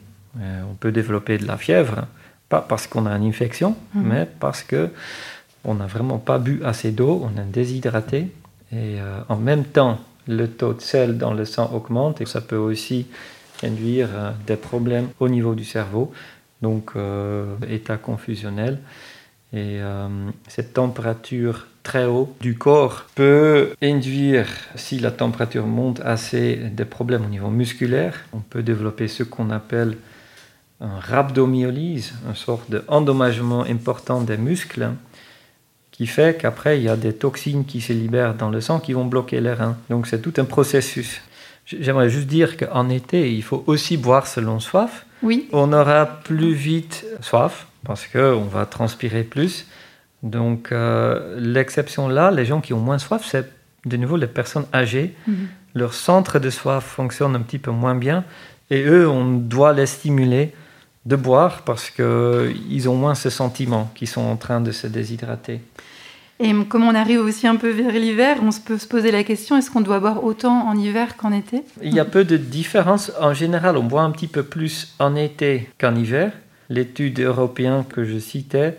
Euh, 0.41 0.63
on 0.71 0.73
peut 0.73 0.91
développer 0.91 1.37
de 1.37 1.45
la 1.45 1.57
fièvre, 1.57 2.07
pas 2.49 2.61
parce 2.61 2.87
qu'on 2.87 3.05
a 3.05 3.11
une 3.11 3.27
infection, 3.27 3.75
mhm. 3.93 4.03
mais 4.03 4.27
parce 4.39 4.63
que 4.63 4.89
on 5.63 5.75
n'a 5.75 5.85
vraiment 5.85 6.17
pas 6.17 6.39
bu 6.39 6.63
assez 6.65 6.89
d'eau, 6.91 7.23
on 7.23 7.39
est 7.39 7.45
déshydraté. 7.45 8.31
Et 8.71 8.99
euh, 8.99 9.19
en 9.29 9.35
même 9.35 9.63
temps, 9.63 9.99
le 10.27 10.47
taux 10.47 10.73
de 10.73 10.81
sel 10.81 11.17
dans 11.17 11.33
le 11.33 11.45
sang 11.45 11.71
augmente 11.73 12.21
et 12.21 12.25
ça 12.25 12.41
peut 12.41 12.57
aussi 12.57 13.07
induire 13.63 14.09
euh, 14.13 14.31
des 14.45 14.55
problèmes 14.55 15.09
au 15.19 15.29
niveau 15.29 15.55
du 15.55 15.65
cerveau, 15.65 16.11
donc 16.61 16.91
euh, 16.95 17.55
état 17.69 17.97
confusionnel. 17.97 18.79
Et 19.53 19.79
euh, 19.79 20.07
cette 20.47 20.73
température 20.73 21.67
très 21.81 22.05
haute 22.05 22.35
du 22.41 22.57
corps 22.57 23.05
peut 23.15 23.73
induire, 23.81 24.47
si 24.75 24.99
la 24.99 25.11
température 25.11 25.65
monte 25.65 26.01
assez, 26.01 26.57
des 26.57 26.85
problèmes 26.85 27.23
au 27.25 27.29
niveau 27.29 27.49
musculaire. 27.49 28.25
On 28.33 28.39
peut 28.39 28.61
développer 28.61 29.07
ce 29.07 29.23
qu'on 29.23 29.49
appelle 29.49 29.97
un 30.81 30.99
rhabdomyolyse, 30.99 32.13
une 32.27 32.35
sorte 32.35 32.69
d'endommagement 32.69 33.63
important 33.63 34.21
des 34.21 34.37
muscles, 34.37 34.89
qui 35.97 36.05
fait 36.05 36.39
qu'après, 36.39 36.77
il 36.77 36.83
y 36.83 36.89
a 36.89 36.95
des 36.95 37.13
toxines 37.13 37.65
qui 37.65 37.81
se 37.81 37.91
libèrent 37.91 38.35
dans 38.35 38.49
le 38.49 38.61
sang 38.61 38.79
qui 38.79 38.93
vont 38.93 39.05
bloquer 39.05 39.41
les 39.41 39.53
reins. 39.53 39.77
Donc 39.89 40.05
c'est 40.05 40.21
tout 40.21 40.33
un 40.37 40.45
processus. 40.45 41.21
J'aimerais 41.65 42.09
juste 42.09 42.27
dire 42.27 42.55
qu'en 42.55 42.89
été, 42.89 43.33
il 43.33 43.41
faut 43.41 43.63
aussi 43.65 43.97
boire 43.97 44.27
selon 44.27 44.59
soif. 44.59 45.05
Oui. 45.23 45.49
On 45.51 45.73
aura 45.73 46.05
plus 46.05 46.53
vite 46.53 47.03
soif 47.19 47.65
parce 47.83 48.05
qu'on 48.05 48.43
va 48.43 48.67
transpirer 48.67 49.23
plus. 49.23 49.65
Donc 50.21 50.71
euh, 50.71 51.35
l'exception 51.39 52.07
là, 52.07 52.29
les 52.29 52.45
gens 52.45 52.61
qui 52.61 52.73
ont 52.73 52.79
moins 52.79 52.99
soif, 52.99 53.27
c'est 53.27 53.49
de 53.85 53.97
nouveau 53.97 54.17
les 54.17 54.27
personnes 54.27 54.67
âgées. 54.73 55.15
Mhm. 55.25 55.47
Leur 55.73 55.93
centre 55.95 56.37
de 56.37 56.51
soif 56.51 56.83
fonctionne 56.83 57.35
un 57.35 57.41
petit 57.41 57.59
peu 57.59 57.71
moins 57.71 57.95
bien 57.95 58.23
et 58.69 58.83
eux, 58.83 59.09
on 59.09 59.33
doit 59.33 59.73
les 59.73 59.87
stimuler 59.87 60.53
de 61.07 61.15
boire 61.15 61.63
parce 61.63 61.89
qu'ils 61.89 62.89
ont 62.89 62.95
moins 62.95 63.15
ce 63.15 63.29
sentiment 63.29 63.89
qu'ils 63.95 64.09
sont 64.09 64.21
en 64.21 64.35
train 64.35 64.61
de 64.61 64.71
se 64.71 64.85
déshydrater. 64.87 65.61
Et 66.39 66.53
comme 66.69 66.83
on 66.83 66.93
arrive 66.93 67.21
aussi 67.21 67.47
un 67.47 67.55
peu 67.55 67.69
vers 67.69 67.91
l'hiver, 67.91 68.37
on 68.43 68.49
peut 68.65 68.77
se 68.77 68.87
poser 68.87 69.11
la 69.11 69.23
question 69.23 69.57
est-ce 69.57 69.71
qu'on 69.71 69.81
doit 69.81 69.99
boire 69.99 70.23
autant 70.23 70.67
en 70.67 70.77
hiver 70.77 71.17
qu'en 71.17 71.31
été? 71.31 71.63
Il 71.81 71.93
y 71.93 71.99
a 71.99 72.05
peu 72.05 72.25
de 72.25 72.37
différence. 72.37 73.11
En 73.19 73.33
général, 73.33 73.75
on 73.75 73.83
boit 73.83 74.03
un 74.03 74.11
petit 74.11 74.27
peu 74.27 74.43
plus 74.43 74.93
en 74.99 75.15
été 75.15 75.69
qu'en 75.79 75.95
hiver. 75.95 76.31
L'étude 76.69 77.19
européenne 77.19 77.83
que 77.89 78.03
je 78.03 78.19
citais 78.19 78.77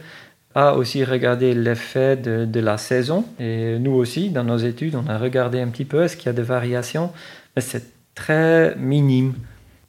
a 0.55 0.75
aussi 0.75 1.05
regardé 1.05 1.55
l'effet 1.55 2.17
de, 2.17 2.45
de, 2.45 2.61
la 2.61 2.79
saison. 2.79 3.25
Et 3.41 3.79
nous 3.79 3.93
aussi, 3.93 4.31
dans 4.31 4.45
nos 4.45 4.59
études, 4.59 4.95
on 4.95 5.09
a 5.11 5.19
regardé 5.19 5.61
un 5.61 5.69
petit 5.69 5.85
peu 5.85 6.03
est-ce 6.03 6.17
qu'il 6.17 6.27
y 6.27 6.31
a 6.31 6.35
des 6.35 6.43
variations. 6.43 7.11
Mais 7.57 7.63
c'est 7.63 7.85
très 8.15 8.75
minime. 8.77 9.35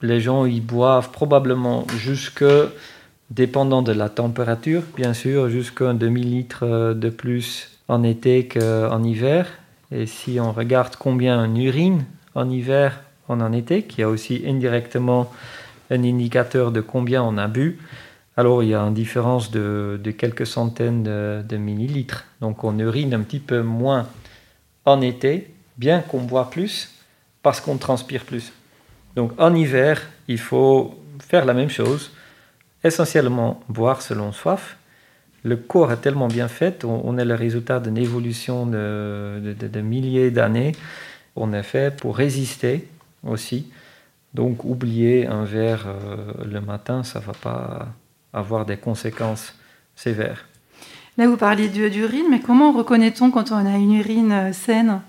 Les 0.01 0.21
gens 0.21 0.45
y 0.45 0.61
boivent 0.61 1.11
probablement 1.11 1.85
jusque, 1.97 2.45
dépendant 3.31 3.81
de 3.81 3.91
la 3.91 4.09
température, 4.09 4.83
bien 4.95 5.13
sûr, 5.13 5.49
jusqu'à 5.49 5.89
un 5.89 5.93
demi-litre 5.93 6.93
de 6.93 7.09
plus 7.09 7.69
en 7.87 8.03
été 8.03 8.47
qu'en 8.47 9.03
hiver. 9.03 9.47
Et 9.91 10.05
si 10.05 10.39
on 10.39 10.51
regarde 10.51 10.95
combien 10.95 11.43
on 11.43 11.55
urine 11.55 12.05
en 12.35 12.49
hiver 12.49 13.01
en 13.27 13.41
en 13.41 13.51
été, 13.51 13.83
qui 13.83 14.01
est 14.01 14.05
aussi 14.05 14.43
indirectement 14.47 15.31
un 15.91 16.03
indicateur 16.03 16.71
de 16.71 16.81
combien 16.81 17.23
on 17.23 17.37
a 17.37 17.47
bu, 17.47 17.79
alors 18.37 18.63
il 18.63 18.69
y 18.69 18.75
a 18.75 18.81
une 18.81 18.93
différence 18.93 19.51
de, 19.51 19.99
de 20.01 20.11
quelques 20.11 20.47
centaines 20.47 21.03
de, 21.03 21.43
de, 21.47 21.57
millilitres. 21.57 22.25
Donc 22.41 22.63
on 22.63 22.77
urine 22.79 23.13
un 23.13 23.21
petit 23.21 23.39
peu 23.39 23.61
moins 23.61 24.07
en 24.85 25.01
été, 25.01 25.53
bien 25.77 25.99
qu'on 25.99 26.21
boit 26.21 26.49
plus, 26.49 26.89
parce 27.43 27.59
qu'on 27.61 27.77
transpire 27.77 28.23
plus. 28.23 28.53
Donc 29.15 29.31
en 29.37 29.53
hiver, 29.53 30.01
il 30.27 30.37
faut 30.37 30.97
faire 31.19 31.45
la 31.45 31.53
même 31.53 31.69
chose, 31.69 32.11
essentiellement 32.83 33.61
boire 33.69 34.01
selon 34.01 34.31
soif. 34.31 34.77
Le 35.43 35.55
corps 35.55 35.91
est 35.91 35.97
tellement 35.97 36.27
bien 36.27 36.47
fait, 36.47 36.83
on, 36.83 37.01
on 37.05 37.17
est 37.17 37.25
le 37.25 37.35
résultat 37.35 37.79
d'une 37.79 37.97
évolution 37.97 38.65
de, 38.65 39.55
de, 39.57 39.67
de 39.67 39.81
milliers 39.81 40.31
d'années. 40.31 40.73
On 41.35 41.53
est 41.53 41.63
fait 41.63 41.95
pour 41.95 42.17
résister 42.17 42.87
aussi. 43.23 43.67
Donc 44.33 44.63
oublier 44.63 45.27
un 45.27 45.45
verre 45.45 45.85
euh, 45.87 46.33
le 46.45 46.61
matin, 46.61 47.03
ça 47.03 47.19
ne 47.19 47.25
va 47.25 47.33
pas 47.33 47.87
avoir 48.33 48.65
des 48.65 48.77
conséquences 48.77 49.55
sévères. 49.95 50.45
Là, 51.17 51.27
vous 51.27 51.37
parliez 51.37 51.67
d'urine, 51.67 52.27
mais 52.29 52.39
comment 52.39 52.71
reconnaît-on 52.71 53.31
quand 53.31 53.51
on 53.51 53.65
a 53.65 53.77
une 53.77 53.95
urine 53.95 54.31
euh, 54.31 54.53
saine? 54.53 55.01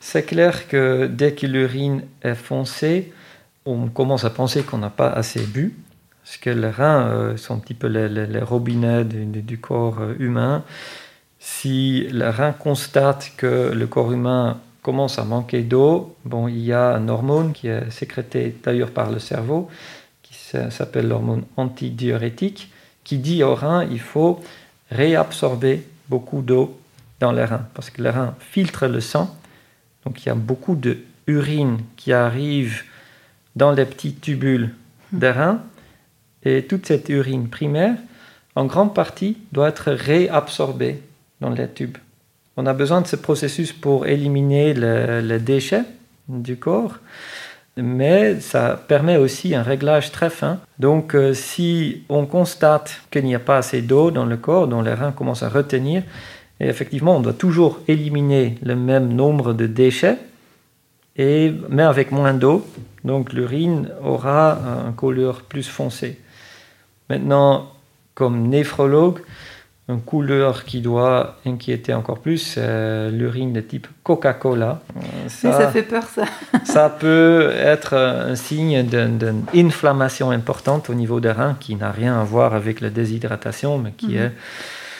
C'est 0.00 0.24
clair 0.24 0.68
que 0.68 1.06
dès 1.06 1.32
que 1.32 1.46
l'urine 1.46 2.02
est 2.22 2.34
foncée, 2.34 3.12
on 3.64 3.88
commence 3.88 4.24
à 4.24 4.30
penser 4.30 4.62
qu'on 4.62 4.78
n'a 4.78 4.90
pas 4.90 5.08
assez 5.08 5.40
bu, 5.40 5.74
parce 6.24 6.38
que 6.38 6.48
les 6.48 6.70
reins 6.70 7.08
euh, 7.08 7.36
sont 7.36 7.54
un 7.54 7.58
petit 7.58 7.74
peu 7.74 7.86
les, 7.86 8.08
les, 8.08 8.26
les 8.26 8.40
robinets 8.40 9.04
du, 9.04 9.26
du, 9.26 9.58
corps 9.58 10.00
euh, 10.00 10.14
humain. 10.18 10.64
Si 11.38 12.08
le 12.10 12.30
rein 12.30 12.52
constate 12.52 13.32
que 13.36 13.72
le 13.74 13.86
corps 13.86 14.10
humain 14.10 14.58
commence 14.80 15.18
à 15.18 15.24
manquer 15.24 15.60
d'eau, 15.60 16.16
bon, 16.24 16.48
il 16.48 16.60
y 16.60 16.72
a 16.72 16.94
une 16.94 17.10
hormone 17.10 17.52
qui 17.52 17.68
est 17.68 17.90
sécrétée 17.90 18.56
d'ailleurs 18.62 18.90
par 18.90 19.10
le 19.10 19.18
cerveau, 19.18 19.68
qui 20.22 20.34
s'appelle 20.70 21.08
l'hormone 21.08 21.44
antidiurétique, 21.58 22.72
qui 23.02 23.18
dit 23.18 23.42
au 23.42 23.54
rein 23.54 23.84
il 23.84 24.00
faut 24.00 24.42
réabsorber 24.90 25.86
beaucoup 26.08 26.40
d'eau 26.40 26.78
dans 27.20 27.32
les 27.32 27.44
reins, 27.44 27.66
parce 27.74 27.90
que 27.90 28.02
les 28.02 28.10
reins 28.10 28.34
filtrent 28.40 28.88
le 28.88 29.00
sang, 29.02 29.36
donc 30.06 30.24
il 30.24 30.28
y 30.28 30.32
a 30.32 30.34
beaucoup 30.34 30.76
d'urine 30.76 31.78
qui 31.96 32.14
arrive 32.14 32.84
dans 33.56 33.72
les 33.72 33.84
petits 33.84 34.14
tubules 34.14 34.70
des 35.12 35.30
reins, 35.30 35.60
et 36.44 36.62
toute 36.64 36.86
cette 36.86 37.08
urine 37.08 37.48
primaire, 37.48 37.96
en 38.54 38.66
grande 38.66 38.94
partie, 38.94 39.38
doit 39.52 39.68
être 39.68 39.90
réabsorbée 39.90 41.00
dans 41.40 41.50
les 41.50 41.68
tubes. 41.68 41.98
On 42.56 42.66
a 42.66 42.72
besoin 42.72 43.00
de 43.00 43.06
ce 43.06 43.16
processus 43.16 43.72
pour 43.72 44.06
éliminer 44.06 44.74
les 44.74 45.22
le 45.22 45.38
déchets 45.38 45.84
du 46.28 46.56
corps, 46.56 46.98
mais 47.76 48.40
ça 48.40 48.80
permet 48.86 49.16
aussi 49.16 49.54
un 49.54 49.62
réglage 49.62 50.12
très 50.12 50.30
fin. 50.30 50.60
Donc 50.78 51.14
euh, 51.14 51.34
si 51.34 52.04
on 52.08 52.26
constate 52.26 53.00
qu'il 53.10 53.24
n'y 53.24 53.34
a 53.34 53.40
pas 53.40 53.58
assez 53.58 53.82
d'eau 53.82 54.10
dans 54.10 54.24
le 54.24 54.36
corps, 54.36 54.68
dont 54.68 54.82
les 54.82 54.94
reins 54.94 55.12
commencent 55.12 55.42
à 55.42 55.48
retenir, 55.48 56.02
et 56.60 56.68
effectivement 56.68 57.16
on 57.16 57.20
doit 57.20 57.32
toujours 57.32 57.80
éliminer 57.88 58.56
le 58.62 58.76
même 58.76 59.12
nombre 59.12 59.52
de 59.52 59.66
déchets, 59.66 60.18
et, 61.16 61.52
mais 61.68 61.82
avec 61.82 62.12
moins 62.12 62.34
d'eau, 62.34 62.64
donc 63.04 63.32
l'urine 63.32 63.88
aura 64.02 64.58
un 64.86 64.92
couleur 64.92 65.42
plus 65.42 65.68
foncée. 65.68 66.18
Maintenant, 67.10 67.70
comme 68.14 68.48
néphrologue, 68.48 69.20
une 69.88 70.00
couleur 70.00 70.64
qui 70.64 70.80
doit 70.80 71.36
inquiéter 71.44 71.92
encore 71.92 72.18
plus, 72.20 72.38
c'est 72.38 73.10
l'urine 73.10 73.52
de 73.52 73.60
type 73.60 73.86
Coca-Cola. 74.02 74.80
Ça, 75.28 75.52
ça 75.52 75.68
fait 75.68 75.82
peur, 75.82 76.04
ça. 76.04 76.24
ça 76.64 76.88
peut 76.88 77.50
être 77.54 77.94
un 77.94 78.34
signe 78.34 78.82
d'une 78.84 79.42
inflammation 79.54 80.30
importante 80.30 80.88
au 80.88 80.94
niveau 80.94 81.20
des 81.20 81.30
reins 81.32 81.54
qui 81.60 81.76
n'a 81.76 81.90
rien 81.90 82.18
à 82.18 82.24
voir 82.24 82.54
avec 82.54 82.80
la 82.80 82.88
déshydratation, 82.88 83.76
mais 83.78 83.92
qui 83.92 84.14
Mhm. 84.14 84.22
est 84.22 84.32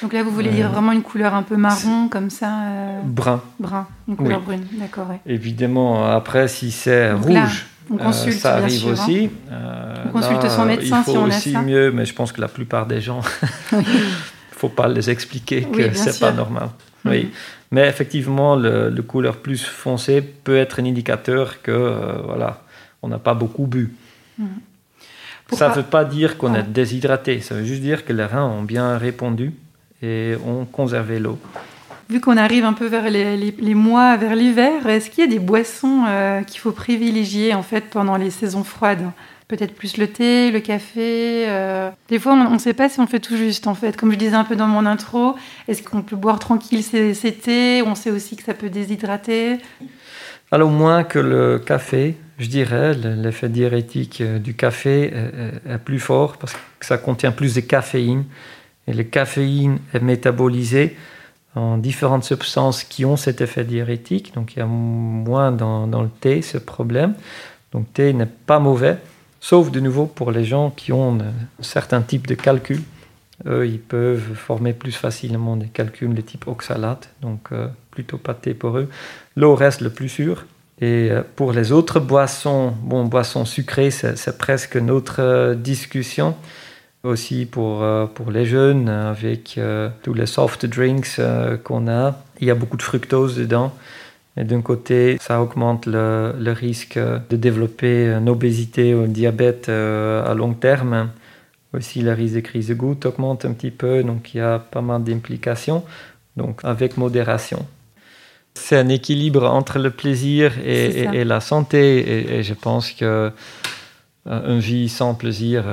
Donc 0.03 0.13
là, 0.13 0.23
vous 0.23 0.31
voulez 0.33 0.51
dire 0.51 0.71
vraiment 0.71 0.93
une 0.93 1.01
couleur 1.03 1.35
un 1.35 1.43
peu 1.45 1.57
marron, 1.57 2.09
comme 2.11 2.29
ça 2.29 2.49
euh, 2.67 3.01
brun. 3.05 3.41
Brun, 3.59 3.87
une 4.07 4.17
couleur 4.17 4.41
Oui. 4.41 4.57
brune, 4.59 4.67
d'accord. 4.79 5.09
ouais. 5.09 5.21
Évidemment, 5.25 6.05
après, 6.11 6.47
si 6.47 6.71
c'est 6.71 7.09
là, 7.09 7.15
rouge, 7.15 7.67
On 7.91 7.97
euh, 7.97 7.99
consulte, 7.99 8.39
ça 8.39 8.55
bien 8.57 8.63
arrive 8.65 8.79
sûr. 8.81 8.89
hein. 8.89 8.93
aussi. 8.93 9.31
Euh, 9.53 9.95
On 10.07 10.11
consulte 10.11 10.49
son 10.51 10.65
médecin 10.65 10.99
il 11.01 11.05
faut 11.05 11.11
si 11.13 11.19
on 11.19 11.25
a 11.25 11.29
aussi 11.29 11.53
ça. 11.53 11.63
mieux, 11.63 11.91
mais 11.93 12.05
je 12.07 12.15
pense 12.15 12.33
que 12.33 12.41
la 12.41 12.49
plupart 12.49 12.87
des 12.87 13.01
gens, 13.01 13.21
il 13.73 13.79
Oui. 13.79 13.85
faut 14.53 14.69
pas 14.71 14.89
les 14.89 15.11
expliquer 15.11 15.63
que 15.63 15.89
Oui, 15.89 15.91
c'est 15.95 16.19
pas 16.21 16.33
normal. 16.33 16.69
Mhm. 17.05 17.11
Oui. 17.13 17.31
Mais 17.71 17.87
effectivement, 17.89 18.57
le, 18.57 18.89
le 18.89 19.03
couleur 19.03 19.37
plus 19.39 19.63
foncée 19.65 20.23
peut 20.23 20.57
être 20.57 20.81
un 20.81 20.85
indicateur 20.87 21.61
que 21.61 21.71
euh, 21.73 22.23
voilà, 22.25 22.63
on 23.03 23.09
n'a 23.09 23.19
pas 23.19 23.35
beaucoup 23.35 23.67
bu. 23.67 23.93
Ça 25.53 25.69
ne 25.69 25.75
veut 25.75 25.83
pas 25.83 26.05
dire 26.05 26.39
qu'on 26.39 26.55
Ah. 26.55 26.61
est 26.61 26.63
déshydraté, 26.73 27.41
ça 27.41 27.55
veut 27.55 27.65
juste 27.65 27.83
dire 27.83 28.05
que 28.05 28.13
les 28.13 28.25
reins 28.25 28.45
ont 28.47 28.63
bien 28.63 28.97
répondu 28.97 29.53
et 30.03 30.35
ont 30.47 30.65
conservé 30.65 31.19
l'eau. 31.19 31.39
Vu 32.11 32.21
qu'on 32.21 32.37
arrive 32.37 32.65
un 32.65 32.75
peu 32.75 32.87
vers 32.87 33.09
les, 33.09 33.75
mois, 33.75 34.17
vers 34.17 34.37
l'hiver, 34.37 34.87
est-ce 34.87 35.09
qu'il 35.11 35.25
y 35.25 35.27
a 35.27 35.31
des 35.31 35.39
boissons 35.39 36.05
euh, 36.07 36.43
qu'il 36.43 36.61
faut 36.61 36.73
privilégier 36.73 37.55
en 37.55 37.63
fait 37.63 37.83
pendant 37.91 38.17
les 38.17 38.31
saisons 38.31 38.63
froides? 38.65 39.11
Peut-être 39.49 39.75
plus 39.75 39.97
le 39.97 40.07
thé, 40.09 40.51
le 40.51 40.61
café. 40.61 41.45
euh, 41.49 41.91
Des 42.09 42.19
fois, 42.19 42.33
on 42.35 42.51
ne 42.55 42.59
sait 42.59 42.73
pas 42.75 42.89
si 42.89 43.01
on 43.01 43.07
fait 43.07 43.21
tout 43.21 43.37
juste 43.37 43.67
en 43.67 43.75
fait. 43.75 43.97
Comme 43.97 44.11
je 44.13 44.17
disais 44.19 44.35
un 44.37 44.45
peu 44.45 44.57
dans 44.57 44.67
mon 44.67 44.85
intro, 44.87 45.35
est-ce 45.69 45.83
qu'on 45.83 46.03
peut 46.03 46.17
boire 46.17 46.39
tranquille 46.39 46.83
ces, 46.83 47.15
ces 47.15 47.33
thés? 47.33 47.83
On 47.87 47.95
sait 47.95 48.11
aussi 48.11 48.37
que 48.37 48.43
ça 48.43 48.55
peut 48.55 48.71
déshydrater. 48.71 49.59
Alors 50.51 50.71
moins 50.71 51.05
que 51.05 51.19
le 51.19 51.59
café, 51.59 52.17
je 52.39 52.47
dirais, 52.49 52.95
le- 52.95 53.15
l'effet 53.15 53.49
diurétique 53.49 54.21
euh, 54.21 54.39
du 54.39 54.55
café 54.55 55.13
est, 55.69 55.79
plus 55.79 56.01
fort 56.01 56.37
parce 56.37 56.53
que 56.53 56.87
ça 56.87 56.97
contient 56.99 57.33
plus 57.33 57.55
de 57.55 57.61
caféine. 57.61 58.25
Et 58.87 58.93
le 58.93 59.05
caféine 59.05 59.79
est 59.95 60.01
métabolisé 60.01 60.97
en 61.55 61.79
différentes 61.79 62.25
substances 62.25 62.85
qui 62.85 63.05
ont 63.05 63.17
cet 63.17 63.41
effet 63.41 63.65
diurétique. 63.65 64.35
Donc 64.35 64.55
il 64.55 64.59
y 64.59 64.63
a 64.63 64.67
moins 64.67 65.53
dans, 65.53 65.87
dans 65.87 66.03
le 66.03 66.09
thé 66.09 66.43
ce 66.43 66.59
problème. 66.59 67.15
Donc 67.73 67.93
thé 67.93 68.13
n'est 68.13 68.27
pas 68.27 68.59
mauvais, 68.59 68.99
sauf 69.41 69.71
de 69.71 69.81
nouveau 69.81 70.07
pour 70.07 70.31
les 70.31 70.45
gens 70.45 70.71
qui 70.71 70.93
ont 70.93 71.19
un 71.21 71.63
certain 71.63 72.03
type 72.03 72.27
de 72.27 72.35
calcul. 72.35 72.81
Eux, 73.47 73.67
ils 73.67 73.81
peuvent 73.81 74.35
former 74.35 74.73
plus 74.73 74.93
facilement 74.93 75.57
des 75.57 75.67
calculs 75.67 76.15
de 76.15 76.21
type 76.21 76.47
oxalate, 76.47 77.11
donc 77.21 77.49
euh, 77.51 77.67
plutôt 77.91 78.17
pas 78.17 78.33
thé 78.33 78.55
pour 78.55 78.79
eux. 78.79 78.89
L'eau 79.35 79.57
reste 79.57 79.81
le 79.81 79.91
plus 79.91 80.09
sûr. 80.09 80.47
Et 80.81 81.09
euh, 81.11 81.23
pour 81.35 81.53
les 81.53 81.73
autres 81.73 81.99
boissons, 81.99 82.73
bon, 82.83 83.05
boissons 83.05 83.45
sucrées, 83.45 83.91
c'est 83.91 84.17
c'est 84.17 84.39
presque 84.39 84.77
notre 84.77 85.21
euh, 85.21 85.55
discussion. 85.55 86.37
Aussi 87.05 87.45
pour, 87.45 87.83
euh, 87.83 88.07
pour 88.07 88.31
les 88.31 88.47
jeunes, 88.47 88.89
avec 88.89 89.59
euh, 89.59 89.91
tous 90.03 90.15
les 90.15 90.25
soft 90.25 90.65
drinks 90.65 91.17
euh, 91.19 91.59
qu'on 91.59 91.87
a, 91.87 92.17
il 92.41 92.47
y 92.47 92.51
a 92.51 92.55
beaucoup 92.55 92.79
de 92.79 92.83
fructose 92.83 93.37
dedans. 93.37 93.75
Et 94.39 94.45
d'un 94.45 94.63
côté, 94.63 95.19
ça 95.21 95.43
augmente 95.43 95.85
le, 95.85 96.35
le 96.39 96.53
risque 96.53 96.99
de 96.99 97.37
développer 97.37 98.07
une 98.07 98.31
obésité 98.31 98.95
ou 98.95 99.03
un 99.03 99.09
diabète 99.09 99.69
à 99.69 100.33
long 100.35 100.55
terme. 100.55 101.11
Aussi, 101.75 102.01
le 102.01 102.15
risque 102.15 102.37
de 102.37 102.41
crise 102.41 102.69
de 102.69 102.75
goutte 102.75 103.05
augmente 103.05 103.45
un 103.45 103.53
petit 103.53 103.71
peu, 103.71 104.03
donc 104.03 104.33
il 104.33 104.39
y 104.39 104.41
a 104.41 104.59
pas 104.59 104.81
mal 104.81 105.05
d'implications, 105.05 105.85
donc 106.37 106.61
avec 106.65 106.97
modération. 106.97 107.67
C'est 108.55 108.79
un 108.79 108.89
équilibre 108.89 109.45
entre 109.45 109.79
le 109.79 109.91
plaisir 109.91 110.53
et, 110.65 111.25
la 111.25 111.41
santé, 111.41 111.99
et, 111.99 112.39
et 112.39 112.43
je 112.43 112.55
pense 112.55 112.91
que 112.93 113.31
une 114.27 114.59
vie 114.59 114.89
sans 114.89 115.15
plaisir 115.15 115.65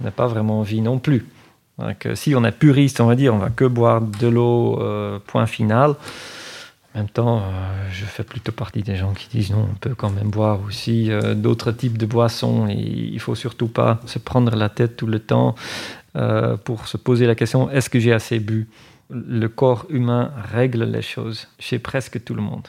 n'est 0.00 0.10
pas 0.10 0.26
vraiment 0.26 0.62
vie 0.62 0.80
non 0.80 0.98
plus. 0.98 1.26
Euh, 1.80 1.92
si 2.14 2.34
on 2.34 2.44
est 2.44 2.52
puriste, 2.52 3.00
on 3.00 3.06
va 3.06 3.14
dire, 3.14 3.34
on 3.34 3.38
va 3.38 3.50
que 3.50 3.64
boire 3.64 4.00
de 4.00 4.26
l'eau, 4.26 4.80
euh, 4.80 5.18
point 5.26 5.46
final. 5.46 5.90
En 6.94 7.00
même 7.00 7.08
temps, 7.08 7.38
euh, 7.38 7.88
je 7.90 8.06
fais 8.06 8.22
plutôt 8.22 8.52
partie 8.52 8.82
des 8.82 8.96
gens 8.96 9.12
qui 9.12 9.28
disent 9.28 9.50
non, 9.50 9.68
on 9.70 9.74
peut 9.74 9.94
quand 9.94 10.08
même 10.08 10.30
boire 10.30 10.60
aussi 10.66 11.10
euh, 11.10 11.34
d'autres 11.34 11.70
types 11.70 11.98
de 11.98 12.06
boissons 12.06 12.68
et 12.68 12.74
il 12.74 13.20
faut 13.20 13.34
surtout 13.34 13.68
pas 13.68 14.00
se 14.06 14.18
prendre 14.18 14.56
la 14.56 14.70
tête 14.70 14.96
tout 14.96 15.06
le 15.06 15.18
temps 15.18 15.54
pour 16.64 16.88
se 16.88 16.96
poser 16.96 17.26
la 17.26 17.34
question 17.34 17.68
est-ce 17.68 17.90
que 17.90 18.00
j'ai 18.00 18.14
assez 18.14 18.38
bu? 18.38 18.68
Le 19.10 19.48
corps 19.48 19.84
humain 19.90 20.30
règle 20.50 20.84
les 20.84 21.02
choses 21.02 21.46
chez 21.58 21.78
presque 21.78 22.24
tout 22.24 22.32
le 22.32 22.40
monde. 22.40 22.66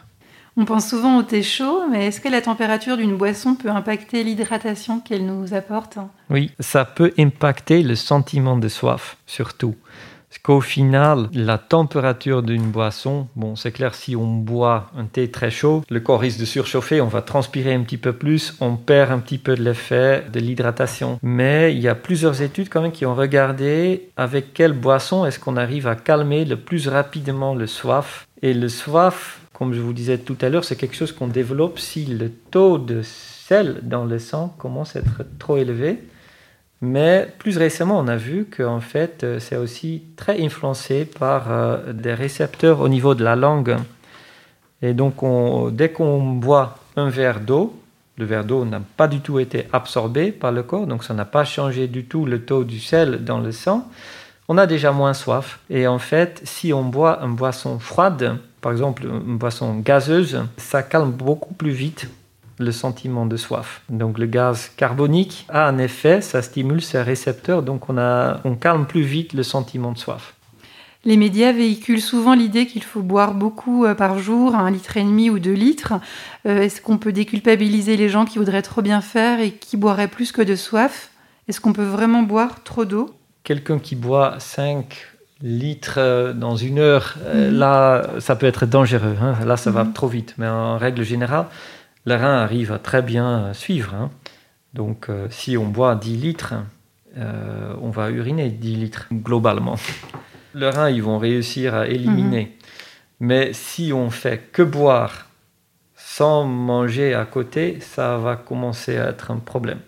On 0.60 0.66
pense 0.66 0.90
souvent 0.90 1.20
au 1.20 1.22
thé 1.22 1.44
chaud, 1.44 1.84
mais 1.88 2.08
est-ce 2.08 2.20
que 2.20 2.30
la 2.30 2.42
température 2.42 2.98
d'une 2.98 3.16
boisson 3.16 3.54
peut 3.54 3.70
impacter 3.70 4.24
l'hydratation 4.24 5.00
qu'elle 5.00 5.24
nous 5.24 5.54
apporte? 5.54 6.00
Oui, 6.32 6.50
ça 6.60 6.84
peut 6.84 7.14
impacter 7.20 7.84
le 7.84 7.94
sentiment 7.94 8.58
de 8.58 8.68
soif, 8.68 9.18
surtout. 9.28 9.76
Parce 10.30 10.40
qu'au 10.40 10.60
final, 10.60 11.30
la 11.32 11.60
température 11.60 12.42
d'une 12.42 12.72
boisson, 12.72 13.28
bon, 13.36 13.56
c'est 13.56 13.72
clair, 13.72 13.94
si 13.94 14.16
on 14.16 14.26
boit 14.26 14.90
un 14.98 15.06
thé 15.06 15.30
très 15.30 15.52
chaud, 15.52 15.84
le 15.92 16.00
corps 16.00 16.20
risque 16.20 16.40
de 16.40 16.46
surchauffer, 16.46 17.02
on 17.02 17.08
va 17.08 17.22
transpirer 17.22 17.76
un 17.76 17.84
petit 17.84 17.98
peu 17.98 18.14
plus, 18.14 18.56
on 18.60 18.78
perd 18.78 19.12
un 19.12 19.20
petit 19.20 19.38
peu 19.38 19.56
de 19.56 19.62
l'effet 19.64 20.26
de 20.34 20.40
l'hydratation. 20.40 21.20
Mais 21.22 21.72
il 21.72 21.80
y 21.80 21.88
a 21.88 21.94
plusieurs 21.94 22.42
études 22.42 22.70
quand 22.70 22.82
même 22.82 22.92
qui 22.92 23.06
ont 23.06 23.16
regardé 23.16 24.10
avec 24.18 24.56
quelle 24.56 24.74
boisson 24.74 25.24
est-ce 25.24 25.40
qu'on 25.40 25.56
arrive 25.56 25.86
à 25.86 25.96
calmer 25.96 26.46
le 26.46 26.58
plus 26.58 26.88
rapidement 26.88 27.54
le 27.54 27.68
soif. 27.68 28.28
Et 28.44 28.54
le 28.54 28.70
soif, 28.70 29.40
comme 29.58 29.74
je 29.74 29.82
vous 29.82 29.94
disais 29.94 30.20
tout 30.20 30.38
à 30.42 30.50
l'heure, 30.50 30.64
c'est 30.64 30.76
quelque 30.76 30.96
chose 30.96 31.12
qu'on 31.12 31.28
développe 31.28 31.80
si 31.80 32.06
le 32.06 32.30
taux 32.30 32.78
de 32.78 33.02
sel 33.02 33.80
dans 33.82 34.06
le 34.06 34.20
sang 34.20 34.54
commence 34.60 34.96
à 34.96 35.00
être 35.00 35.24
trop 35.40 35.58
élevé. 35.58 35.98
Mais 36.82 37.28
plus 37.40 37.58
récemment, 37.58 37.98
on 37.98 38.08
a 38.08 38.18
vu 38.18 38.46
qu'en 38.46 38.82
fait, 38.82 39.24
euh, 39.24 39.40
c'est 39.40 39.56
aussi 39.56 40.04
très 40.16 40.40
influencé 40.46 41.06
par 41.06 41.52
euh, 41.52 41.92
des 41.92 42.14
récepteurs 42.14 42.82
au 42.82 42.88
niveau 42.88 43.16
de 43.16 43.24
la 43.24 43.36
langue. 43.36 43.78
Et 44.84 44.94
donc, 44.94 45.24
on- 45.24 45.70
dès 45.70 45.90
qu'on 45.90 46.22
boit 46.34 46.78
un 46.96 47.10
verre 47.10 47.40
d'eau, 47.40 47.76
le 48.20 48.26
verre 48.26 48.46
d'eau 48.46 48.64
n'a 48.64 48.82
pas 48.96 49.08
du 49.08 49.22
tout 49.22 49.40
été 49.40 49.66
absorbé 49.74 50.32
par 50.32 50.52
le 50.52 50.62
corps, 50.62 50.86
donc 50.86 51.04
ça 51.04 51.16
n'a 51.16 51.26
pas 51.26 51.46
changé 51.46 51.88
du 51.88 52.06
tout 52.06 52.28
le 52.28 52.44
taux 52.46 52.64
du 52.64 52.80
sel 52.80 53.24
dans 53.24 53.40
le 53.40 53.52
sang. 53.52 53.88
On 54.50 54.60
a 54.60 54.68
déjà 54.68 54.92
moins 54.92 55.16
soif. 55.16 55.60
Et 55.72 55.88
en 55.88 55.98
fait, 55.98 56.42
si 56.44 56.74
on 56.74 56.84
boit 56.84 57.20
une 57.24 57.36
boisson 57.36 57.80
froide, 57.80 58.38
par 58.68 58.74
exemple 58.74 59.06
une 59.06 59.38
boisson 59.38 59.80
gazeuse, 59.80 60.44
ça 60.58 60.84
calme 60.84 61.12
beaucoup 61.12 61.54
plus 61.54 61.72
vite 61.72 62.10
le 62.60 62.74
sentiment 62.74 63.26
de 63.26 63.38
soif. 63.38 63.82
Donc 63.88 64.18
le 64.18 64.26
gaz 64.26 64.72
carbonique 64.76 65.46
a 65.48 65.70
un 65.70 65.78
effet, 65.78 66.20
ça 66.20 66.42
stimule 66.42 66.82
ces 66.82 67.02
récepteurs, 67.02 67.64
donc 67.64 67.90
on, 67.90 67.98
a, 67.98 68.42
on 68.44 68.56
calme 68.56 68.86
plus 68.86 69.04
vite 69.04 69.32
le 69.32 69.44
sentiment 69.44 69.94
de 69.94 69.98
soif. 69.98 70.34
Les 71.06 71.16
médias 71.16 71.54
véhiculent 71.54 72.02
souvent 72.02 72.34
l'idée 72.34 72.66
qu'il 72.68 72.84
faut 72.84 73.02
boire 73.02 73.36
beaucoup 73.36 73.86
euh, 73.86 73.96
par 73.96 74.20
jour, 74.20 74.54
un 74.54 74.70
litre 74.70 74.98
et 74.98 75.04
demi 75.04 75.30
ou 75.30 75.40
deux 75.40 75.54
litres. 75.54 75.94
Euh, 76.46 76.64
Est-ce 76.64 76.82
qu'on 76.82 76.98
peut 76.98 77.14
déculpabiliser 77.14 77.96
les 77.96 78.10
gens 78.10 78.26
qui 78.26 78.38
voudraient 78.38 78.64
trop 78.64 78.82
bien 78.82 79.00
faire 79.00 79.40
et 79.40 79.52
qui 79.52 79.78
boiraient 79.78 80.10
plus 80.10 80.34
que 80.34 80.42
de 80.42 80.58
soif? 80.58 81.12
Est-ce 81.48 81.62
qu'on 81.62 81.72
peut 81.72 81.86
vraiment 81.86 82.24
boire 82.24 82.66
trop 82.66 82.84
d'eau? 82.84 83.16
Quelqu'un 83.46 83.80
qui 83.80 83.96
boit 83.96 84.36
5 84.40 85.17
litres 85.41 85.96
euh, 85.98 86.34
dans 86.34 86.56
une 86.56 86.79
heure, 86.79 87.15
euh, 87.25 87.51
là, 87.51 88.08
ça 88.20 88.36
peut 88.36 88.46
être 88.48 88.65
dangereux. 88.65 89.15
hein. 89.22 89.36
Là, 89.46 89.57
ça 89.57 89.72
va 89.72 89.83
Mhm. 89.83 89.94
trop 89.94 90.07
vite. 90.07 90.33
Mais 90.38 90.48
en 90.48 90.77
règle 90.77 91.03
générale, 91.03 91.46
le 92.05 92.16
rein 92.16 92.38
arrive 92.38 92.72
à 92.72 92.79
très 92.79 93.01
bien 93.01 93.27
euh, 93.46 93.53
suivre. 93.53 93.94
hein. 93.96 94.09
Donc, 94.74 95.09
euh, 95.09 95.27
si 95.29 95.57
on 95.57 95.66
boit 95.68 95.96
10 95.96 96.18
litres, 96.18 96.53
euh, 97.18 97.74
on 97.81 97.90
va 97.90 98.09
uriner 98.09 98.50
10 98.50 98.75
litres 98.75 99.07
globalement. 99.12 99.75
Le 100.53 100.70
rein, 100.70 100.90
ils 100.90 101.03
vont 101.03 101.20
réussir 101.20 101.75
à 101.75 101.88
éliminer. 101.88 102.57
Mais 103.20 103.51
si 103.53 103.92
on 103.94 104.09
fait 104.09 104.40
que 104.51 104.64
boire 104.64 105.27
sans 105.96 106.46
manger 106.46 107.14
à 107.14 107.25
côté, 107.25 107.77
ça 107.81 108.18
va 108.18 108.35
commencer 108.38 108.98
à 108.98 109.09
être 109.09 109.29
un 109.31 109.38
problème. 109.38 109.79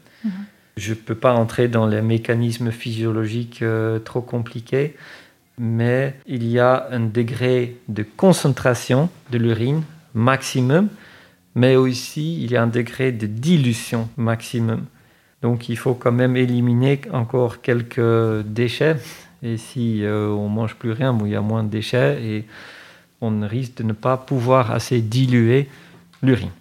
Je 0.77 0.91
ne 0.91 0.95
peux 0.95 1.15
pas 1.15 1.33
entrer 1.33 1.67
dans 1.67 1.87
les 1.87 2.01
mécanismes 2.01 2.71
physiologiques 2.71 3.61
euh, 3.63 3.97
trop 3.99 4.21
compliqués, 4.21 4.95
mais 5.59 6.15
il 6.25 6.47
y 6.47 6.57
a 6.57 6.87
un 6.89 7.01
degré 7.01 7.75
de 7.89 8.03
concentration 8.03 9.09
de 9.29 9.37
l'urine 9.37 9.83
maximum, 10.13 10.87
mais 11.53 11.75
aussi 11.75 12.41
il 12.41 12.51
y 12.51 12.57
a 12.57 12.63
un 12.63 12.67
degré 12.67 13.11
de 13.11 13.27
dilution 13.27 14.09
maximum. 14.15 14.85
Donc 15.41 15.67
il 15.67 15.77
faut 15.77 15.93
quand 15.93 16.13
même 16.13 16.37
éliminer 16.37 17.01
encore 17.11 17.61
quelques 17.61 18.41
déchets. 18.45 18.95
Et 19.43 19.57
si 19.57 20.03
euh, 20.03 20.29
on 20.29 20.47
mange 20.47 20.75
plus 20.75 20.93
rien, 20.93 21.17
il 21.23 21.31
y 21.31 21.35
a 21.35 21.41
moins 21.41 21.63
de 21.63 21.69
déchets 21.69 22.23
et 22.23 22.45
on 23.21 23.45
risque 23.45 23.75
de 23.75 23.83
ne 23.83 23.93
pas 23.93 24.15
pouvoir 24.15 24.71
assez 24.71 25.01
diluer 25.01 25.67
l'urine. 26.23 26.51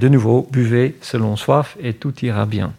De 0.00 0.08
nouveau, 0.08 0.48
buvez 0.50 0.96
selon 1.00 1.36
soif 1.36 1.76
et 1.80 1.94
tout 1.94 2.14
ira 2.24 2.44
bien. 2.44 2.72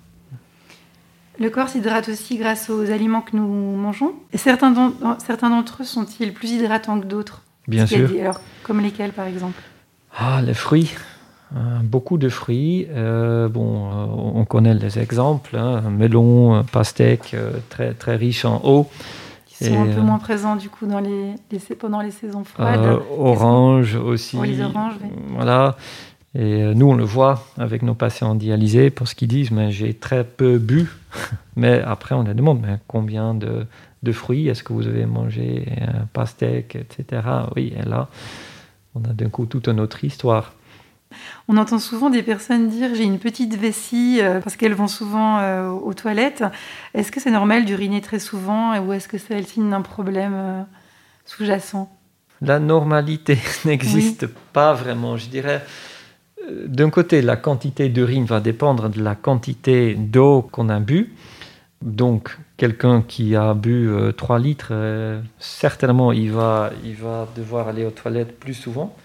Le 1.40 1.50
corps 1.50 1.70
s'hydrate 1.70 2.10
aussi 2.10 2.38
grâce 2.38 2.70
aux 2.70 2.90
aliments 2.92 3.22
que 3.22 3.36
nous 3.36 3.48
mangeons. 3.76 4.14
Et 4.34 4.38
certains 4.38 4.72
d'en- 4.72 4.94
certains 5.20 5.50
d'entre 5.50 5.82
eux 5.82 5.86
sont-ils 5.86 6.34
plus 6.34 6.52
hydratants 6.52 7.00
que 7.00 7.06
d'autres? 7.06 7.44
Bien 7.68 7.86
sûr. 7.86 8.08
des- 8.10 8.22
alors, 8.22 8.40
comme 8.64 8.80
lesquels, 8.82 9.12
par 9.12 9.26
exemple? 9.28 9.62
Ah, 10.18 10.42
les 10.42 10.54
fruits. 10.54 10.96
Euh, 11.56 11.80
beaucoup 11.84 12.18
de 12.18 12.28
fruits. 12.30 12.88
Euh, 12.90 13.48
bon, 13.50 13.90
euh, 13.92 14.06
on 14.36 14.46
connaît 14.46 14.74
les 14.74 15.00
exemples. 15.00 15.56
Hein, 15.58 15.82
melon, 15.92 16.64
pastèque, 16.72 17.36
très, 17.70 17.94
très 17.94 18.16
riche 18.16 18.44
en 18.46 18.62
eau. 18.64 18.88
Qui 19.46 19.66
sont 19.66 19.74
Et, 19.74 19.78
un 19.78 19.86
peu 19.96 20.02
moins 20.02 20.18
présents, 20.20 20.56
du 20.56 20.70
coup, 20.70 20.86
dans 20.88 21.00
les, 21.00 21.36
les- 21.52 21.76
pendant 21.76 22.02
les 22.02 22.12
saisons 22.12 22.44
froides. 22.44 23.00
Orange 23.18 23.96
aussi. 23.96 24.38
Oh, 24.40 24.44
les 24.44 24.62
oranges, 24.62 24.96
oui. 25.04 25.10
Voilà. 25.36 25.78
Et 26.38 26.62
euh, 26.62 26.76
nous, 26.76 26.88
on 26.88 26.94
le 26.94 27.04
voit 27.04 27.44
avec 27.58 27.82
nos 27.82 27.96
patients 27.96 28.36
dialysés 28.36 28.92
parce 28.92 29.16
qu'ils 29.16 29.28
disent 29.28 29.50
mais 29.50 29.72
j'ai 29.72 29.96
très 29.96 30.24
peu 30.24 30.60
bu. 30.60 30.88
mais 31.56 31.82
après, 31.82 32.14
on 32.14 32.22
les 32.22 32.36
demande 32.36 32.62
mais 32.62 32.78
combien 32.88 33.34
de, 33.34 33.66
de 34.04 34.12
fruits 34.12 34.48
est-ce 34.48 34.62
que 34.62 34.72
vous 34.72 34.88
avez 34.88 35.08
mangé 35.08 35.66
euh, 35.82 35.86
Pastèque, 36.14 36.76
etc. 36.76 37.24
Oui, 37.56 37.74
et 37.76 37.90
là, 37.90 38.08
on 38.94 39.00
a 39.00 39.14
d'un 39.14 39.30
coup 39.30 39.48
toute 39.48 39.68
une 39.68 39.80
autre 39.80 40.04
histoire. 40.04 40.54
On 41.48 41.58
entend 41.58 41.80
souvent 41.80 42.12
des 42.12 42.22
personnes 42.22 42.68
dire 42.68 42.94
j'ai 42.94 43.06
une 43.06 43.18
petite 43.18 43.56
vessie 43.56 44.20
euh, 44.22 44.40
parce 44.40 44.58
qu'elles 44.58 44.76
vont 44.76 44.88
souvent 44.88 45.40
aux 45.72 45.96
toilettes. 45.96 46.44
Est-ce 46.94 47.12
que 47.12 47.20
c'est 47.20 47.32
normal 47.32 47.66
d'uriner 47.66 48.02
très 48.02 48.20
souvent 48.20 48.78
ou 48.78 48.94
est-ce 48.94 49.08
que 49.08 49.18
c'est 49.18 49.40
le 49.40 49.46
signe 49.46 49.72
d'un 49.72 49.82
problème 49.82 50.68
sous-jacent? 51.26 51.92
La 52.42 52.60
normalité 52.60 53.40
n'existe 53.66 54.28
pas 54.54 54.74
vraiment, 54.74 55.18
je 55.18 55.30
dirais. 55.30 55.64
D'un 56.68 56.90
côté, 56.90 57.22
la 57.22 57.36
quantité 57.36 57.90
d'urine 57.90 58.26
va 58.26 58.40
dépendre 58.40 58.90
de 58.90 59.02
la 59.02 59.16
quantité 59.16 59.96
d'eau 59.96 60.42
qu'on 60.52 60.70
a 60.70 60.80
bu. 60.80 61.14
Donc, 61.82 62.38
quelqu'un 62.58 63.02
qui 63.02 63.36
a 63.36 63.54
bu 63.54 63.90
euh, 63.90 64.12
3 64.12 64.40
litres, 64.40 64.70
euh, 64.72 65.22
certainement, 65.40 66.12
il 66.12 66.32
va, 66.32 66.72
il 66.84 66.96
va 66.96 67.28
devoir 67.36 67.68
aller 67.68 67.86
aux 67.86 67.92
toilettes 67.92 68.40
plus 68.40 68.54
souvent. 68.54 68.96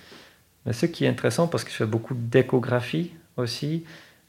Mais 0.65 0.73
ce 0.73 0.87
qui 0.87 1.05
est 1.05 1.09
intéressant, 1.09 1.49
parce 1.49 1.65
que 1.65 1.71
je 1.71 1.77
fais 1.77 1.87
beaucoup 1.87 2.15
d'échographie 2.15 3.11
aussi, 3.37 3.85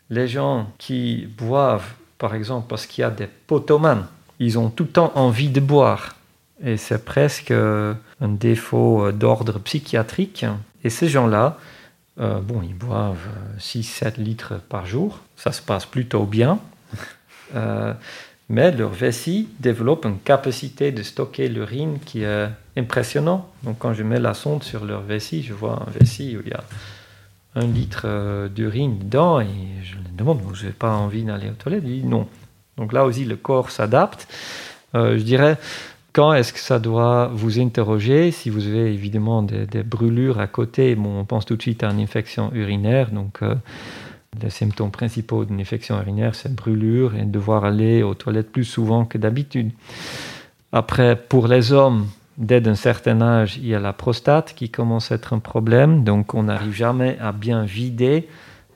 les 0.10 0.28
gens 0.28 0.68
qui 0.78 1.28
boivent, 1.38 1.94
par 2.18 2.36
exemple, 2.36 2.68
parce 2.68 2.86
qu'il 2.86 3.02
y 3.02 3.06
a 3.06 3.12
des 3.12 3.28
potomanes, 3.48 4.08
ils 4.40 4.58
ont 4.58 4.70
tout 4.70 4.84
le 4.84 4.90
temps 4.90 5.12
envie 5.16 5.50
de 5.50 5.60
boire. 5.60 6.16
Et 6.64 6.78
c'est 6.78 7.04
presque 7.04 7.52
euh, 7.52 7.94
un 8.22 8.30
défaut 8.30 9.06
euh, 9.06 9.12
d'ordre 9.12 9.60
psychiatrique. 9.60 10.46
Et 10.84 10.90
ces 10.90 11.08
gens-là, 11.08 11.58
euh, 12.20 12.40
bon, 12.40 12.62
ils 12.62 12.76
boivent 12.76 13.28
6-7 13.60 14.20
litres 14.20 14.60
par 14.70 14.86
jour. 14.86 15.20
Ça 15.36 15.52
se 15.52 15.62
passe 15.62 15.86
plutôt 15.86 16.26
bien. 16.26 16.60
Euh, 17.56 17.94
mais 18.50 18.72
leur 18.72 18.90
vessie 18.90 19.48
développe 19.60 20.06
une 20.06 20.18
capacité 20.18 20.92
de 20.92 21.04
stocker 21.04 21.50
l'urine 21.50 22.00
qui 22.04 22.24
est 22.24 22.50
impressionnante. 22.76 23.46
Donc 23.62 23.78
quand 23.78 23.94
je 23.94 24.02
mets 24.02 24.20
la 24.20 24.34
sonde 24.34 24.64
sur 24.64 24.86
leur 24.86 25.02
vessie, 25.02 25.44
je 25.44 25.54
vois 25.54 25.84
un 25.88 25.92
vessie 25.92 26.36
où 26.36 26.42
il 26.44 26.50
y 26.50 26.54
a 26.54 26.64
un 27.56 27.68
litre 27.68 28.04
euh, 28.06 28.50
d'urine 28.50 28.98
dedans 28.98 29.40
et 29.40 29.48
je 29.84 29.96
leur 29.96 30.04
demande, 30.18 30.42
vous 30.42 30.56
n'avez 30.56 30.72
pas 30.72 30.92
envie 30.92 31.24
d'aller 31.24 31.50
aux 31.50 31.54
toilettes? 31.54 31.84
Ils 31.86 32.02
disent 32.02 32.10
non. 32.10 32.28
Donc 32.78 32.94
là 32.94 33.06
aussi, 33.06 33.26
le 33.26 33.36
corps 33.36 33.70
s'adapte. 33.70 34.28
Euh, 34.96 35.18
je 35.18 35.24
dirais, 35.24 35.58
quand 36.14 36.34
est-ce 36.34 36.54
que 36.54 36.60
ça 36.60 36.80
doit 36.80 37.28
vous 37.34 37.60
interroger? 37.60 38.32
Si 38.32 38.52
vous 38.52 38.68
avez 38.68 38.94
évidemment 38.94 39.42
des, 39.42 39.84
brûlures 39.84 40.40
à 40.40 40.48
côté, 40.48 40.96
bon, 40.96 41.20
on 41.20 41.26
pense 41.26 41.46
tout 41.46 41.56
de 41.56 41.62
suite 41.62 41.84
à 41.84 41.90
une 41.90 42.00
infection 42.00 42.52
urinaire. 42.54 43.10
Donc, 43.12 43.40
euh, 43.42 43.56
Les 44.42 44.50
symptômes 44.50 44.92
principaux 44.92 45.44
d'une 45.46 45.60
infection 45.60 46.00
urinaire, 46.00 46.36
c'est 46.36 46.56
brûlure 46.56 47.16
et 47.16 47.24
devoir 47.24 47.66
aller 47.66 48.04
aux 48.04 48.14
toilettes 48.14 48.52
plus 48.52 48.64
souvent 48.64 49.06
que 49.06 49.18
d'habitude. 49.18 49.72
Après, 50.72 51.16
pour 51.16 51.48
les 51.48 51.72
hommes, 51.72 52.08
dès 52.38 52.68
un 52.68 52.76
certain 52.76 53.22
âge, 53.22 53.58
il 53.58 53.68
y 53.68 53.76
a 53.76 53.80
la 53.80 53.94
prostate 53.94 54.54
qui 54.56 54.70
commence 54.70 55.12
à 55.12 55.16
être 55.16 55.34
un 55.34 55.40
problème. 55.40 56.04
Donc, 56.04 56.34
on 56.36 56.44
n'arrive 56.44 56.74
jamais 56.74 57.18
à 57.20 57.32
bien 57.32 57.64
vider 57.64 58.28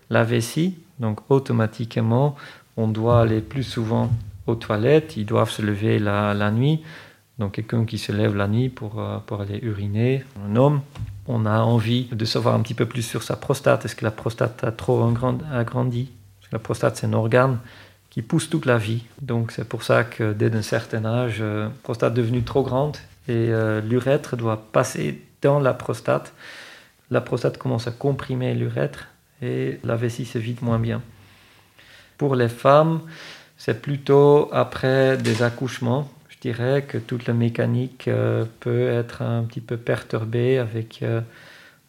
la 0.10 0.24
vessie. 0.24 0.76
Donc, 1.00 1.22
automatiquement, 1.30 2.36
on 2.78 2.88
doit 2.88 3.22
aller 3.22 3.42
plus 3.42 3.64
souvent 3.64 4.10
aux 4.48 4.56
toilettes. 4.56 5.18
Ils 5.18 5.26
doivent 5.26 5.52
se 5.52 5.62
lever 5.62 5.98
la 6.00 6.52
nuit. 6.52 6.82
Donc, 7.40 7.54
quelqu'un 7.54 7.86
qui 7.86 7.98
se 7.98 8.12
lève 8.12 8.36
la 8.36 8.48
nuit 8.48 8.70
pour, 8.70 9.00
euh, 9.00 9.18
pour 9.26 9.42
aller 9.42 9.60
uriner, 9.62 10.24
un 10.46 10.56
homme, 10.56 10.82
on 11.28 11.46
a 11.46 11.60
envie 11.60 12.06
de 12.06 12.26
savoir 12.26 12.56
un 12.56 12.62
petit 12.62 12.74
peu 12.74 12.86
plus 12.86 13.04
sur 13.04 13.24
sa 13.24 13.36
prostate. 13.36 13.86
Est-ce 13.86 13.96
que 13.96 14.06
la 14.06 14.12
prostate 14.12 14.64
a 14.64 14.72
trop 14.72 15.04
agrandi? 15.52 16.10
La 16.52 16.60
prostate, 16.60 16.98
c'est 16.98 17.08
un 17.08 17.14
organe 17.14 17.60
qui 18.10 18.22
pousse 18.22 18.50
toute 18.50 18.66
la 18.66 18.78
vie. 18.78 19.04
Donc 19.22 19.52
c'est 19.52 19.68
pour 19.68 19.84
ça 19.84 20.04
que 20.04 20.34
dès 20.34 20.56
un 20.56 20.62
certain 20.62 21.06
âge, 21.06 21.38
euh, 21.42 21.66
la 21.66 21.74
prostate 21.84 22.14
est 22.14 22.16
devenue 22.16 22.44
trop 22.44 22.64
grande 22.64 22.98
et 23.28 23.50
euh, 23.52 23.82
l'urètre 23.82 24.38
doit 24.38 24.66
passer 24.72 25.22
dans 25.42 25.60
la 25.60 25.74
prostate. 25.74 26.34
La 27.12 27.22
prostate 27.22 27.58
commence 27.60 27.88
à 27.88 27.92
comprimer 27.92 28.56
l'urètre 28.56 29.10
et 29.42 29.80
la 29.84 29.96
vessie 29.96 30.26
se 30.26 30.40
vide 30.40 30.64
moins 30.64 30.80
bien. 30.80 31.02
Pour 32.18 32.36
les 32.36 32.50
femmes, 32.50 33.02
c'est 33.58 33.82
plutôt 33.82 34.50
après 34.52 35.18
des 35.18 35.44
accouchements 35.44 36.10
je 36.38 36.42
dirais 36.42 36.84
que 36.88 37.00
toute 37.00 37.26
la 37.26 37.34
mécanique 37.34 38.08
euh, 38.08 38.46
peut 38.60 38.88
être 38.90 39.24
un 39.24 39.44
petit 39.44 39.62
peu 39.62 39.76
perturbée 39.76 40.60
avec 40.60 41.02
euh, 41.02 41.22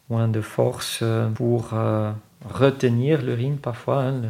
moins 0.09 0.27
de 0.27 0.41
force 0.41 0.99
euh, 1.03 1.29
pour 1.29 1.73
retenir 2.49 3.21
l'urine 3.21 3.57
parfois. 3.57 4.03
Hein, 4.03 4.21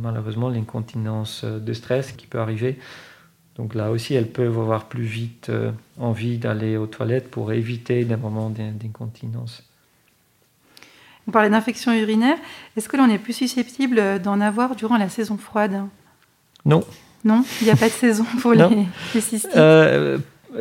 malheureusement, 0.00 0.48
l'incontinence 0.48 1.44
de 1.44 1.72
stress 1.72 2.12
qui 2.12 2.26
peut 2.26 2.38
arriver. 2.38 2.78
Donc 3.56 3.74
là 3.74 3.90
aussi, 3.90 4.14
elles 4.14 4.30
peuvent 4.30 4.58
avoir 4.58 4.84
plus 4.84 5.04
vite 5.04 5.50
envie 5.98 6.38
d'aller 6.38 6.76
aux 6.76 6.86
toilettes 6.86 7.30
pour 7.30 7.52
éviter 7.52 8.04
des 8.04 8.16
moments 8.16 8.50
d'incontinence. 8.50 9.62
On 11.26 11.30
parlait 11.30 11.50
d'infection 11.50 11.92
urinaire. 11.92 12.38
Est-ce 12.76 12.88
que 12.88 12.96
l'on 12.96 13.08
est 13.08 13.18
plus 13.18 13.32
susceptible 13.32 14.20
d'en 14.22 14.40
avoir 14.40 14.76
durant 14.76 14.98
la 14.98 15.08
saison 15.08 15.36
froide? 15.36 15.84
Non, 16.64 16.84
non, 17.24 17.44
il 17.60 17.66
n'y 17.66 17.70
a 17.70 17.76
pas 17.76 17.88
de 17.88 17.92
saison 17.92 18.24
pour 18.40 18.52
les, 18.52 18.66
cystites. 19.20 19.50
Euh, 19.56 20.18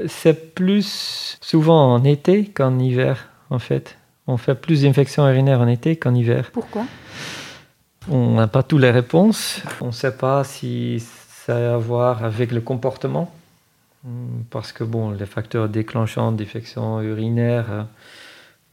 c'est 0.07 0.53
plus 0.53 1.37
souvent 1.41 1.93
en 1.93 2.03
été 2.03 2.45
qu'en 2.45 2.77
hiver, 2.79 3.27
en 3.49 3.59
fait. 3.59 3.97
On 4.27 4.37
fait 4.37 4.55
plus 4.55 4.83
d'infections 4.83 5.27
urinaires 5.27 5.61
en 5.61 5.67
été 5.67 5.95
qu'en 5.95 6.13
hiver. 6.13 6.51
Pourquoi? 6.53 6.85
On 8.09 8.35
n'a 8.35 8.47
pas 8.47 8.63
toutes 8.63 8.81
les 8.81 8.91
réponses. 8.91 9.61
On 9.81 9.87
ne 9.87 9.91
sait 9.91 10.15
pas 10.15 10.43
si 10.43 11.03
ça 11.45 11.55
a 11.55 11.73
à 11.73 11.77
voir 11.77 12.23
avec 12.23 12.51
le 12.51 12.61
comportement. 12.61 13.33
Parce 14.49 14.71
que 14.71 14.83
bon, 14.83 15.11
les 15.11 15.25
facteurs 15.25 15.69
déclenchants 15.69 16.31
d'infections 16.31 17.01
urinaires 17.01 17.65
euh, 17.69 17.83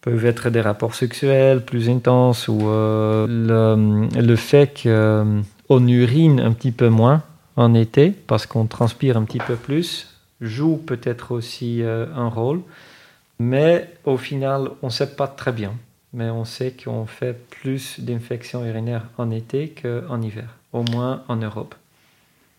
peuvent 0.00 0.24
être 0.24 0.48
des 0.48 0.62
rapports 0.62 0.94
sexuels 0.94 1.62
plus 1.62 1.90
intenses 1.90 2.48
ou 2.48 2.66
euh, 2.68 3.26
le, 3.28 4.08
le, 4.18 4.36
fait 4.36 4.82
qu'on 4.82 5.88
urine 5.88 6.40
un 6.40 6.52
petit 6.52 6.72
peu 6.72 6.88
moins 6.88 7.22
en 7.58 7.74
été 7.74 8.12
parce 8.12 8.46
qu'on 8.46 8.66
transpire 8.66 9.16
un 9.16 9.24
petit 9.24 9.40
peu 9.40 9.56
plus, 9.56 10.14
joue 10.40 10.76
peut-être 10.76 11.32
aussi 11.32 11.82
euh, 11.82 12.06
un 12.14 12.28
rôle, 12.28 12.62
mais 13.40 13.92
au 14.04 14.16
final, 14.16 14.70
on 14.80 14.86
ne 14.86 14.92
sait 14.92 15.14
pas 15.14 15.26
très 15.26 15.52
bien. 15.52 15.74
Mais 16.14 16.30
on 16.30 16.46
sait 16.46 16.72
qu'on 16.72 17.04
fait 17.04 17.34
plus 17.50 18.00
d'infections 18.00 18.64
urinaires 18.64 19.04
en 19.18 19.30
été 19.30 19.68
qu'en 19.70 20.22
hiver, 20.22 20.48
au 20.72 20.82
moins 20.84 21.22
en 21.28 21.36
Europe. 21.36 21.74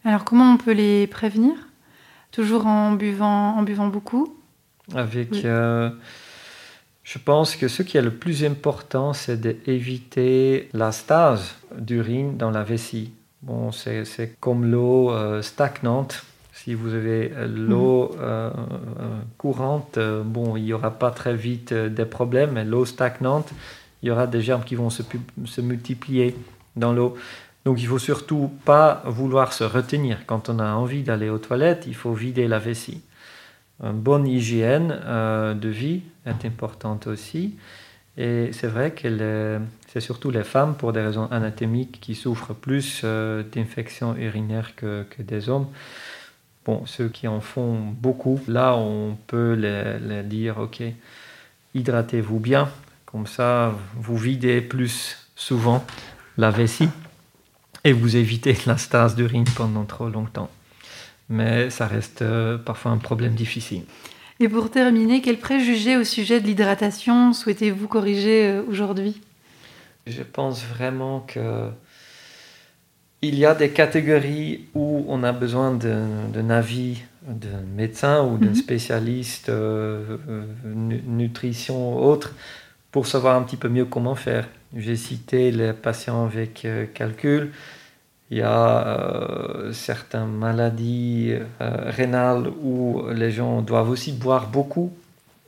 Alors 0.05 0.23
comment 0.23 0.53
on 0.53 0.57
peut 0.57 0.73
les 0.73 1.07
prévenir? 1.07 1.55
Toujours 2.31 2.67
en 2.67 2.91
buvant, 2.91 3.57
en 3.57 3.63
buvant 3.63 3.88
beaucoup? 3.88 4.35
Avec, 4.93 5.45
euh, 5.45 5.89
je 7.03 7.17
pense 7.17 7.55
que 7.55 7.67
ce 7.67 7.81
qui 7.81 7.97
est 7.97 8.03
le 8.03 8.13
plus 8.13 8.43
important, 8.43 9.13
c'est 9.13 9.39
d'éviter 9.39 10.69
la 10.73 10.91
stase 10.91 11.55
d'urine 11.75 12.38
dans 12.38 12.51
la 12.51 12.63
vessie. 12.63 13.13
Bon, 13.41 13.71
c'est 13.71 14.36
comme 14.39 14.69
l'eau 14.69 15.12
euh, 15.12 15.41
stagnante. 15.41 16.25
Si 16.52 16.73
vous 16.73 16.93
avez 16.93 17.32
euh, 17.34 17.47
l'eau 17.47 18.10
mhm. 18.10 18.17
euh, 18.21 18.49
courante, 19.38 19.97
bon, 20.25 20.58
il 20.58 20.63
n'y 20.63 20.73
aura 20.73 20.91
pas 20.91 21.12
très 21.12 21.36
vite 21.36 21.73
des 21.73 22.06
problèmes, 22.06 22.52
mais 22.54 22.65
l'eau 22.65 22.86
stagnante, 22.86 23.49
il 24.02 24.10
y 24.10 24.12
aura 24.12 24.28
des 24.28 24.41
germes 24.41 24.63
qui 24.63 24.75
vont 24.75 24.89
se, 24.89 25.04
se 25.45 25.62
multiplier 25.62 26.36
dans 26.75 26.91
l'eau. 26.91 27.15
Donc 27.65 27.82
il 27.82 27.88
faut 27.88 27.99
surtout 27.99 28.52
pas 28.65 29.04
vouloir 29.06 29.54
se 29.54 29.63
retenir. 29.63 30.25
Quand 30.25 30.49
on 30.49 30.60
a 30.60 30.73
envie 30.73 31.04
d'aller 31.04 31.30
aux 31.30 31.38
toilettes, 31.38 31.86
il 31.88 31.95
faut 31.95 32.13
vider 32.13 32.47
la 32.47 32.60
vessie. 32.60 33.02
Une 33.82 33.93
bonne 33.93 34.28
hygiène 34.28 34.89
de 34.89 35.69
vie 35.69 36.02
est 36.25 36.45
importante 36.45 37.08
aussi. 37.08 37.56
Et 38.19 38.49
c'est 38.51 38.67
vrai 38.67 38.91
que 38.91 39.62
c'est 39.88 40.01
surtout 40.01 40.29
les 40.29 40.43
femmes, 40.43 40.75
pour 40.75 40.91
des 40.91 41.01
raisons 41.01 41.27
anatomiques, 41.32 41.99
qui 42.01 42.15
souffrent 42.15 42.53
plus 42.53 43.01
euh, 43.05 43.43
d'infections 43.43 44.13
urinaires 44.17 44.75
que, 44.75 45.05
des 45.19 45.47
hommes. 45.47 45.67
Bon, 46.65 46.86
ceux 46.86 47.08
qui 47.08 47.29
en 47.29 47.39
font 47.39 47.79
beaucoup, 47.79 48.41
là, 48.49 48.75
on 48.75 49.17
peut 49.27 49.53
les, 49.53 50.23
dire, 50.23 50.58
OK, 50.58 50.84
hydratez-vous 51.73 52.39
bien, 52.39 52.69
comme 53.05 53.25
ça, 53.25 53.73
vous 53.95 54.17
videz 54.17 54.60
plus 54.60 55.17
souvent 55.38 55.86
la 56.38 56.51
vessie 56.51 56.89
et 57.86 57.93
vous 57.93 58.17
évitez 58.17 58.58
la 58.65 58.77
stase 58.77 59.15
d'urine 59.15 59.45
pendant 59.55 59.86
trop 59.86 60.10
longtemps. 60.10 60.49
Mais 61.29 61.69
ça 61.69 61.88
reste 61.88 62.21
euh, 62.21 62.58
parfois 62.58 62.91
un 62.91 62.97
problème 62.97 63.34
difficile. 63.34 63.84
Et 64.41 64.47
pour 64.47 64.71
terminer, 64.71 65.21
quel 65.21 65.38
préjugé 65.38 65.97
au 65.97 66.06
sujet 66.06 66.39
de 66.39 66.47
l'hydratation 66.47 67.34
souhaitez-vous 67.34 67.89
corriger 67.89 68.47
euh, 68.47 68.62
aujourd'hui? 68.69 69.21
Je 70.08 70.23
pense 70.23 70.63
vraiment 70.63 71.19
que 71.28 71.69
il 73.21 73.38
y 73.38 73.45
a 73.45 73.54
des 73.54 73.71
catégories 73.71 74.65
où 74.73 75.04
on 75.10 75.23
a 75.23 75.34
besoin 75.34 75.73
d'un 75.73 76.49
avis 76.49 77.02
d'un 77.28 77.62
médecin 77.75 78.23
ou 78.23 78.38
d'un 78.38 78.52
mhm. 78.52 78.56
spécialiste 78.56 79.49
euh, 79.49 80.17
euh, 80.30 80.45
nutrition 81.06 81.97
ou 81.97 82.02
autre 82.02 82.34
pour 82.93 83.08
savoir 83.08 83.36
un 83.36 83.43
petit 83.43 83.58
peu 83.58 83.67
mieux 83.67 83.84
comment 83.84 84.15
faire. 84.15 84.47
J'ai 84.73 84.95
cité 84.95 85.52
les 85.52 85.73
patients 85.73 86.25
avec 86.25 86.65
calcul. 86.93 87.52
Il 88.31 88.37
y 88.37 88.41
a 88.41 88.87
euh, 88.87 89.73
certaines 89.73 90.31
maladies 90.31 91.33
euh, 91.33 91.89
rénales 91.89 92.47
où 92.61 93.01
les 93.11 93.31
gens 93.31 93.61
doivent 93.61 93.89
aussi 93.89 94.11
boire 94.11 94.47
beaucoup, 94.47 94.93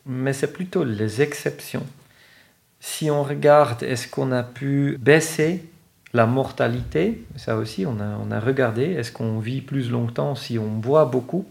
mais 0.05 0.33
c'est 0.33 0.51
plutôt 0.51 0.83
les 0.83 1.21
exceptions. 1.21 1.85
Si 2.79 3.11
on 3.11 3.21
regarde, 3.21 3.83
est-ce 3.83 4.07
qu'on 4.07 4.31
a 4.31 4.41
pu 4.41 4.97
baisser 4.99 5.63
la 6.13 6.25
mortalité? 6.25 7.23
Ça 7.35 7.55
aussi, 7.55 7.85
on 7.85 7.99
a, 7.99 8.17
on 8.25 8.31
a 8.31 8.39
regardé. 8.39 8.83
Est-ce 8.83 9.11
qu'on 9.11 9.37
vit 9.37 9.61
plus 9.61 9.91
longtemps 9.91 10.33
si 10.33 10.57
on 10.57 10.67
boit 10.67 11.05
beaucoup? 11.05 11.45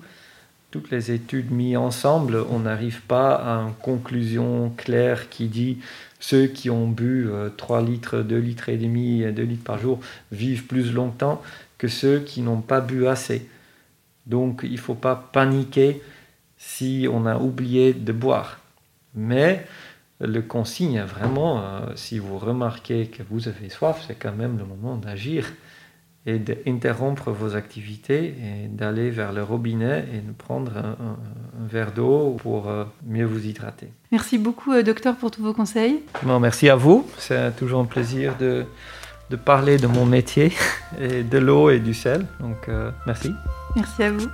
Toutes 0.72 0.90
les 0.90 1.12
études 1.12 1.52
mises 1.52 1.76
ensemble, 1.76 2.44
on 2.50 2.60
n'arrive 2.60 3.02
pas 3.02 3.34
à 3.34 3.60
une 3.60 3.74
conclusion 3.74 4.72
claire 4.76 5.28
qui 5.28 5.46
dit 5.46 5.78
ceux 6.20 6.46
qui 6.46 6.70
ont 6.70 6.86
bu 6.86 7.28
3 7.56 7.78
euh, 7.80 7.84
litres, 7.84 8.18
2 8.20 8.36
litres 8.36 8.68
et 8.68 8.76
demi, 8.76 9.24
2 9.24 9.42
litres 9.42 9.64
par 9.64 9.78
jour 9.78 9.98
vivent 10.30 10.66
plus 10.66 10.92
longtemps 10.92 11.42
que 11.78 11.88
ceux 11.88 12.20
qui 12.20 12.42
n'ont 12.42 12.60
pas 12.60 12.80
bu 12.80 13.06
assez. 13.06 13.48
Donc 14.26 14.60
il 14.62 14.72
ne 14.72 14.76
faut 14.76 14.94
pas 14.94 15.16
paniquer 15.16 16.02
si 16.58 17.08
on 17.10 17.26
a 17.26 17.38
oublié 17.38 17.94
de 17.94 18.12
boire. 18.12 18.60
Mais 19.14 19.66
le 20.20 20.42
consigne 20.42 21.00
vraiment, 21.00 21.62
euh, 21.62 21.80
si 21.96 22.18
vous 22.18 22.38
remarquez 22.38 23.06
que 23.06 23.22
vous 23.28 23.48
avez 23.48 23.70
soif, 23.70 24.04
c'est 24.06 24.14
quand 24.14 24.34
même 24.34 24.58
le 24.58 24.66
moment 24.66 24.96
d'agir 24.96 25.50
et 26.26 26.38
d'interrompre 26.38 27.30
vos 27.30 27.56
activités 27.56 28.26
et 28.26 28.68
d'aller 28.68 29.10
vers 29.10 29.32
le 29.32 29.42
robinet 29.42 30.04
et 30.12 30.18
de 30.18 30.32
prendre 30.32 30.72
un, 30.76 31.16
verre 31.66 31.92
d'eau 31.92 32.36
pour 32.40 32.68
euh, 32.68 32.84
mieux 33.06 33.24
vous 33.24 33.46
hydrater. 33.46 33.88
Merci 34.12 34.38
beaucoup, 34.38 34.72
euh, 34.72 34.82
docteur, 34.82 35.16
pour 35.16 35.30
tous 35.30 35.42
vos 35.42 35.52
conseils. 35.52 36.00
merci 36.24 36.68
à 36.68 36.76
vous. 36.76 37.06
C'est 37.18 37.54
toujours 37.56 37.80
un 37.80 37.84
plaisir 37.84 38.36
de, 38.38 38.64
de, 39.30 39.36
parler 39.36 39.76
de 39.76 39.86
mon 39.86 40.04
métier 40.04 40.52
et 41.00 41.22
de 41.22 41.38
l'eau 41.38 41.70
et 41.70 41.80
du 41.80 41.94
sel. 41.94 42.26
Donc, 42.40 42.68
euh, 42.68 42.90
merci. 43.06 43.30
Merci 43.76 44.02
à 44.02 44.10
vous. 44.10 44.26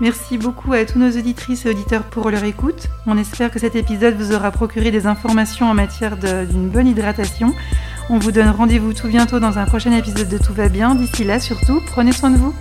Merci 0.00 0.38
beaucoup 0.38 0.72
à 0.72 0.84
tous 0.84 0.98
nos 0.98 1.10
auditrices 1.10 1.66
et 1.66 1.70
auditeurs 1.70 2.04
pour 2.04 2.30
leur 2.30 2.44
écoute. 2.44 2.88
On 3.06 3.18
espère 3.18 3.50
que 3.50 3.58
cet 3.58 3.74
épisode 3.74 4.14
vous 4.14 4.34
aura 4.34 4.50
procuré 4.50 4.90
des 4.90 5.06
informations 5.06 5.66
en 5.66 5.74
matière 5.74 6.16
d'une 6.16 6.68
bonne 6.68 6.86
hydratation. 6.86 7.52
On 8.10 8.18
vous 8.18 8.32
donne 8.32 8.50
rendez-vous 8.50 8.92
tout 8.92 9.08
bientôt 9.08 9.40
dans 9.40 9.58
un 9.58 9.64
prochain 9.64 9.92
épisode 9.92 10.28
de 10.28 10.38
Tout 10.38 10.52
va 10.52 10.68
bien. 10.68 10.94
D'ici 10.94 11.24
là, 11.24 11.40
surtout, 11.40 11.80
prenez 11.86 12.12
soin 12.12 12.30
de 12.30 12.36
vous. 12.36 12.54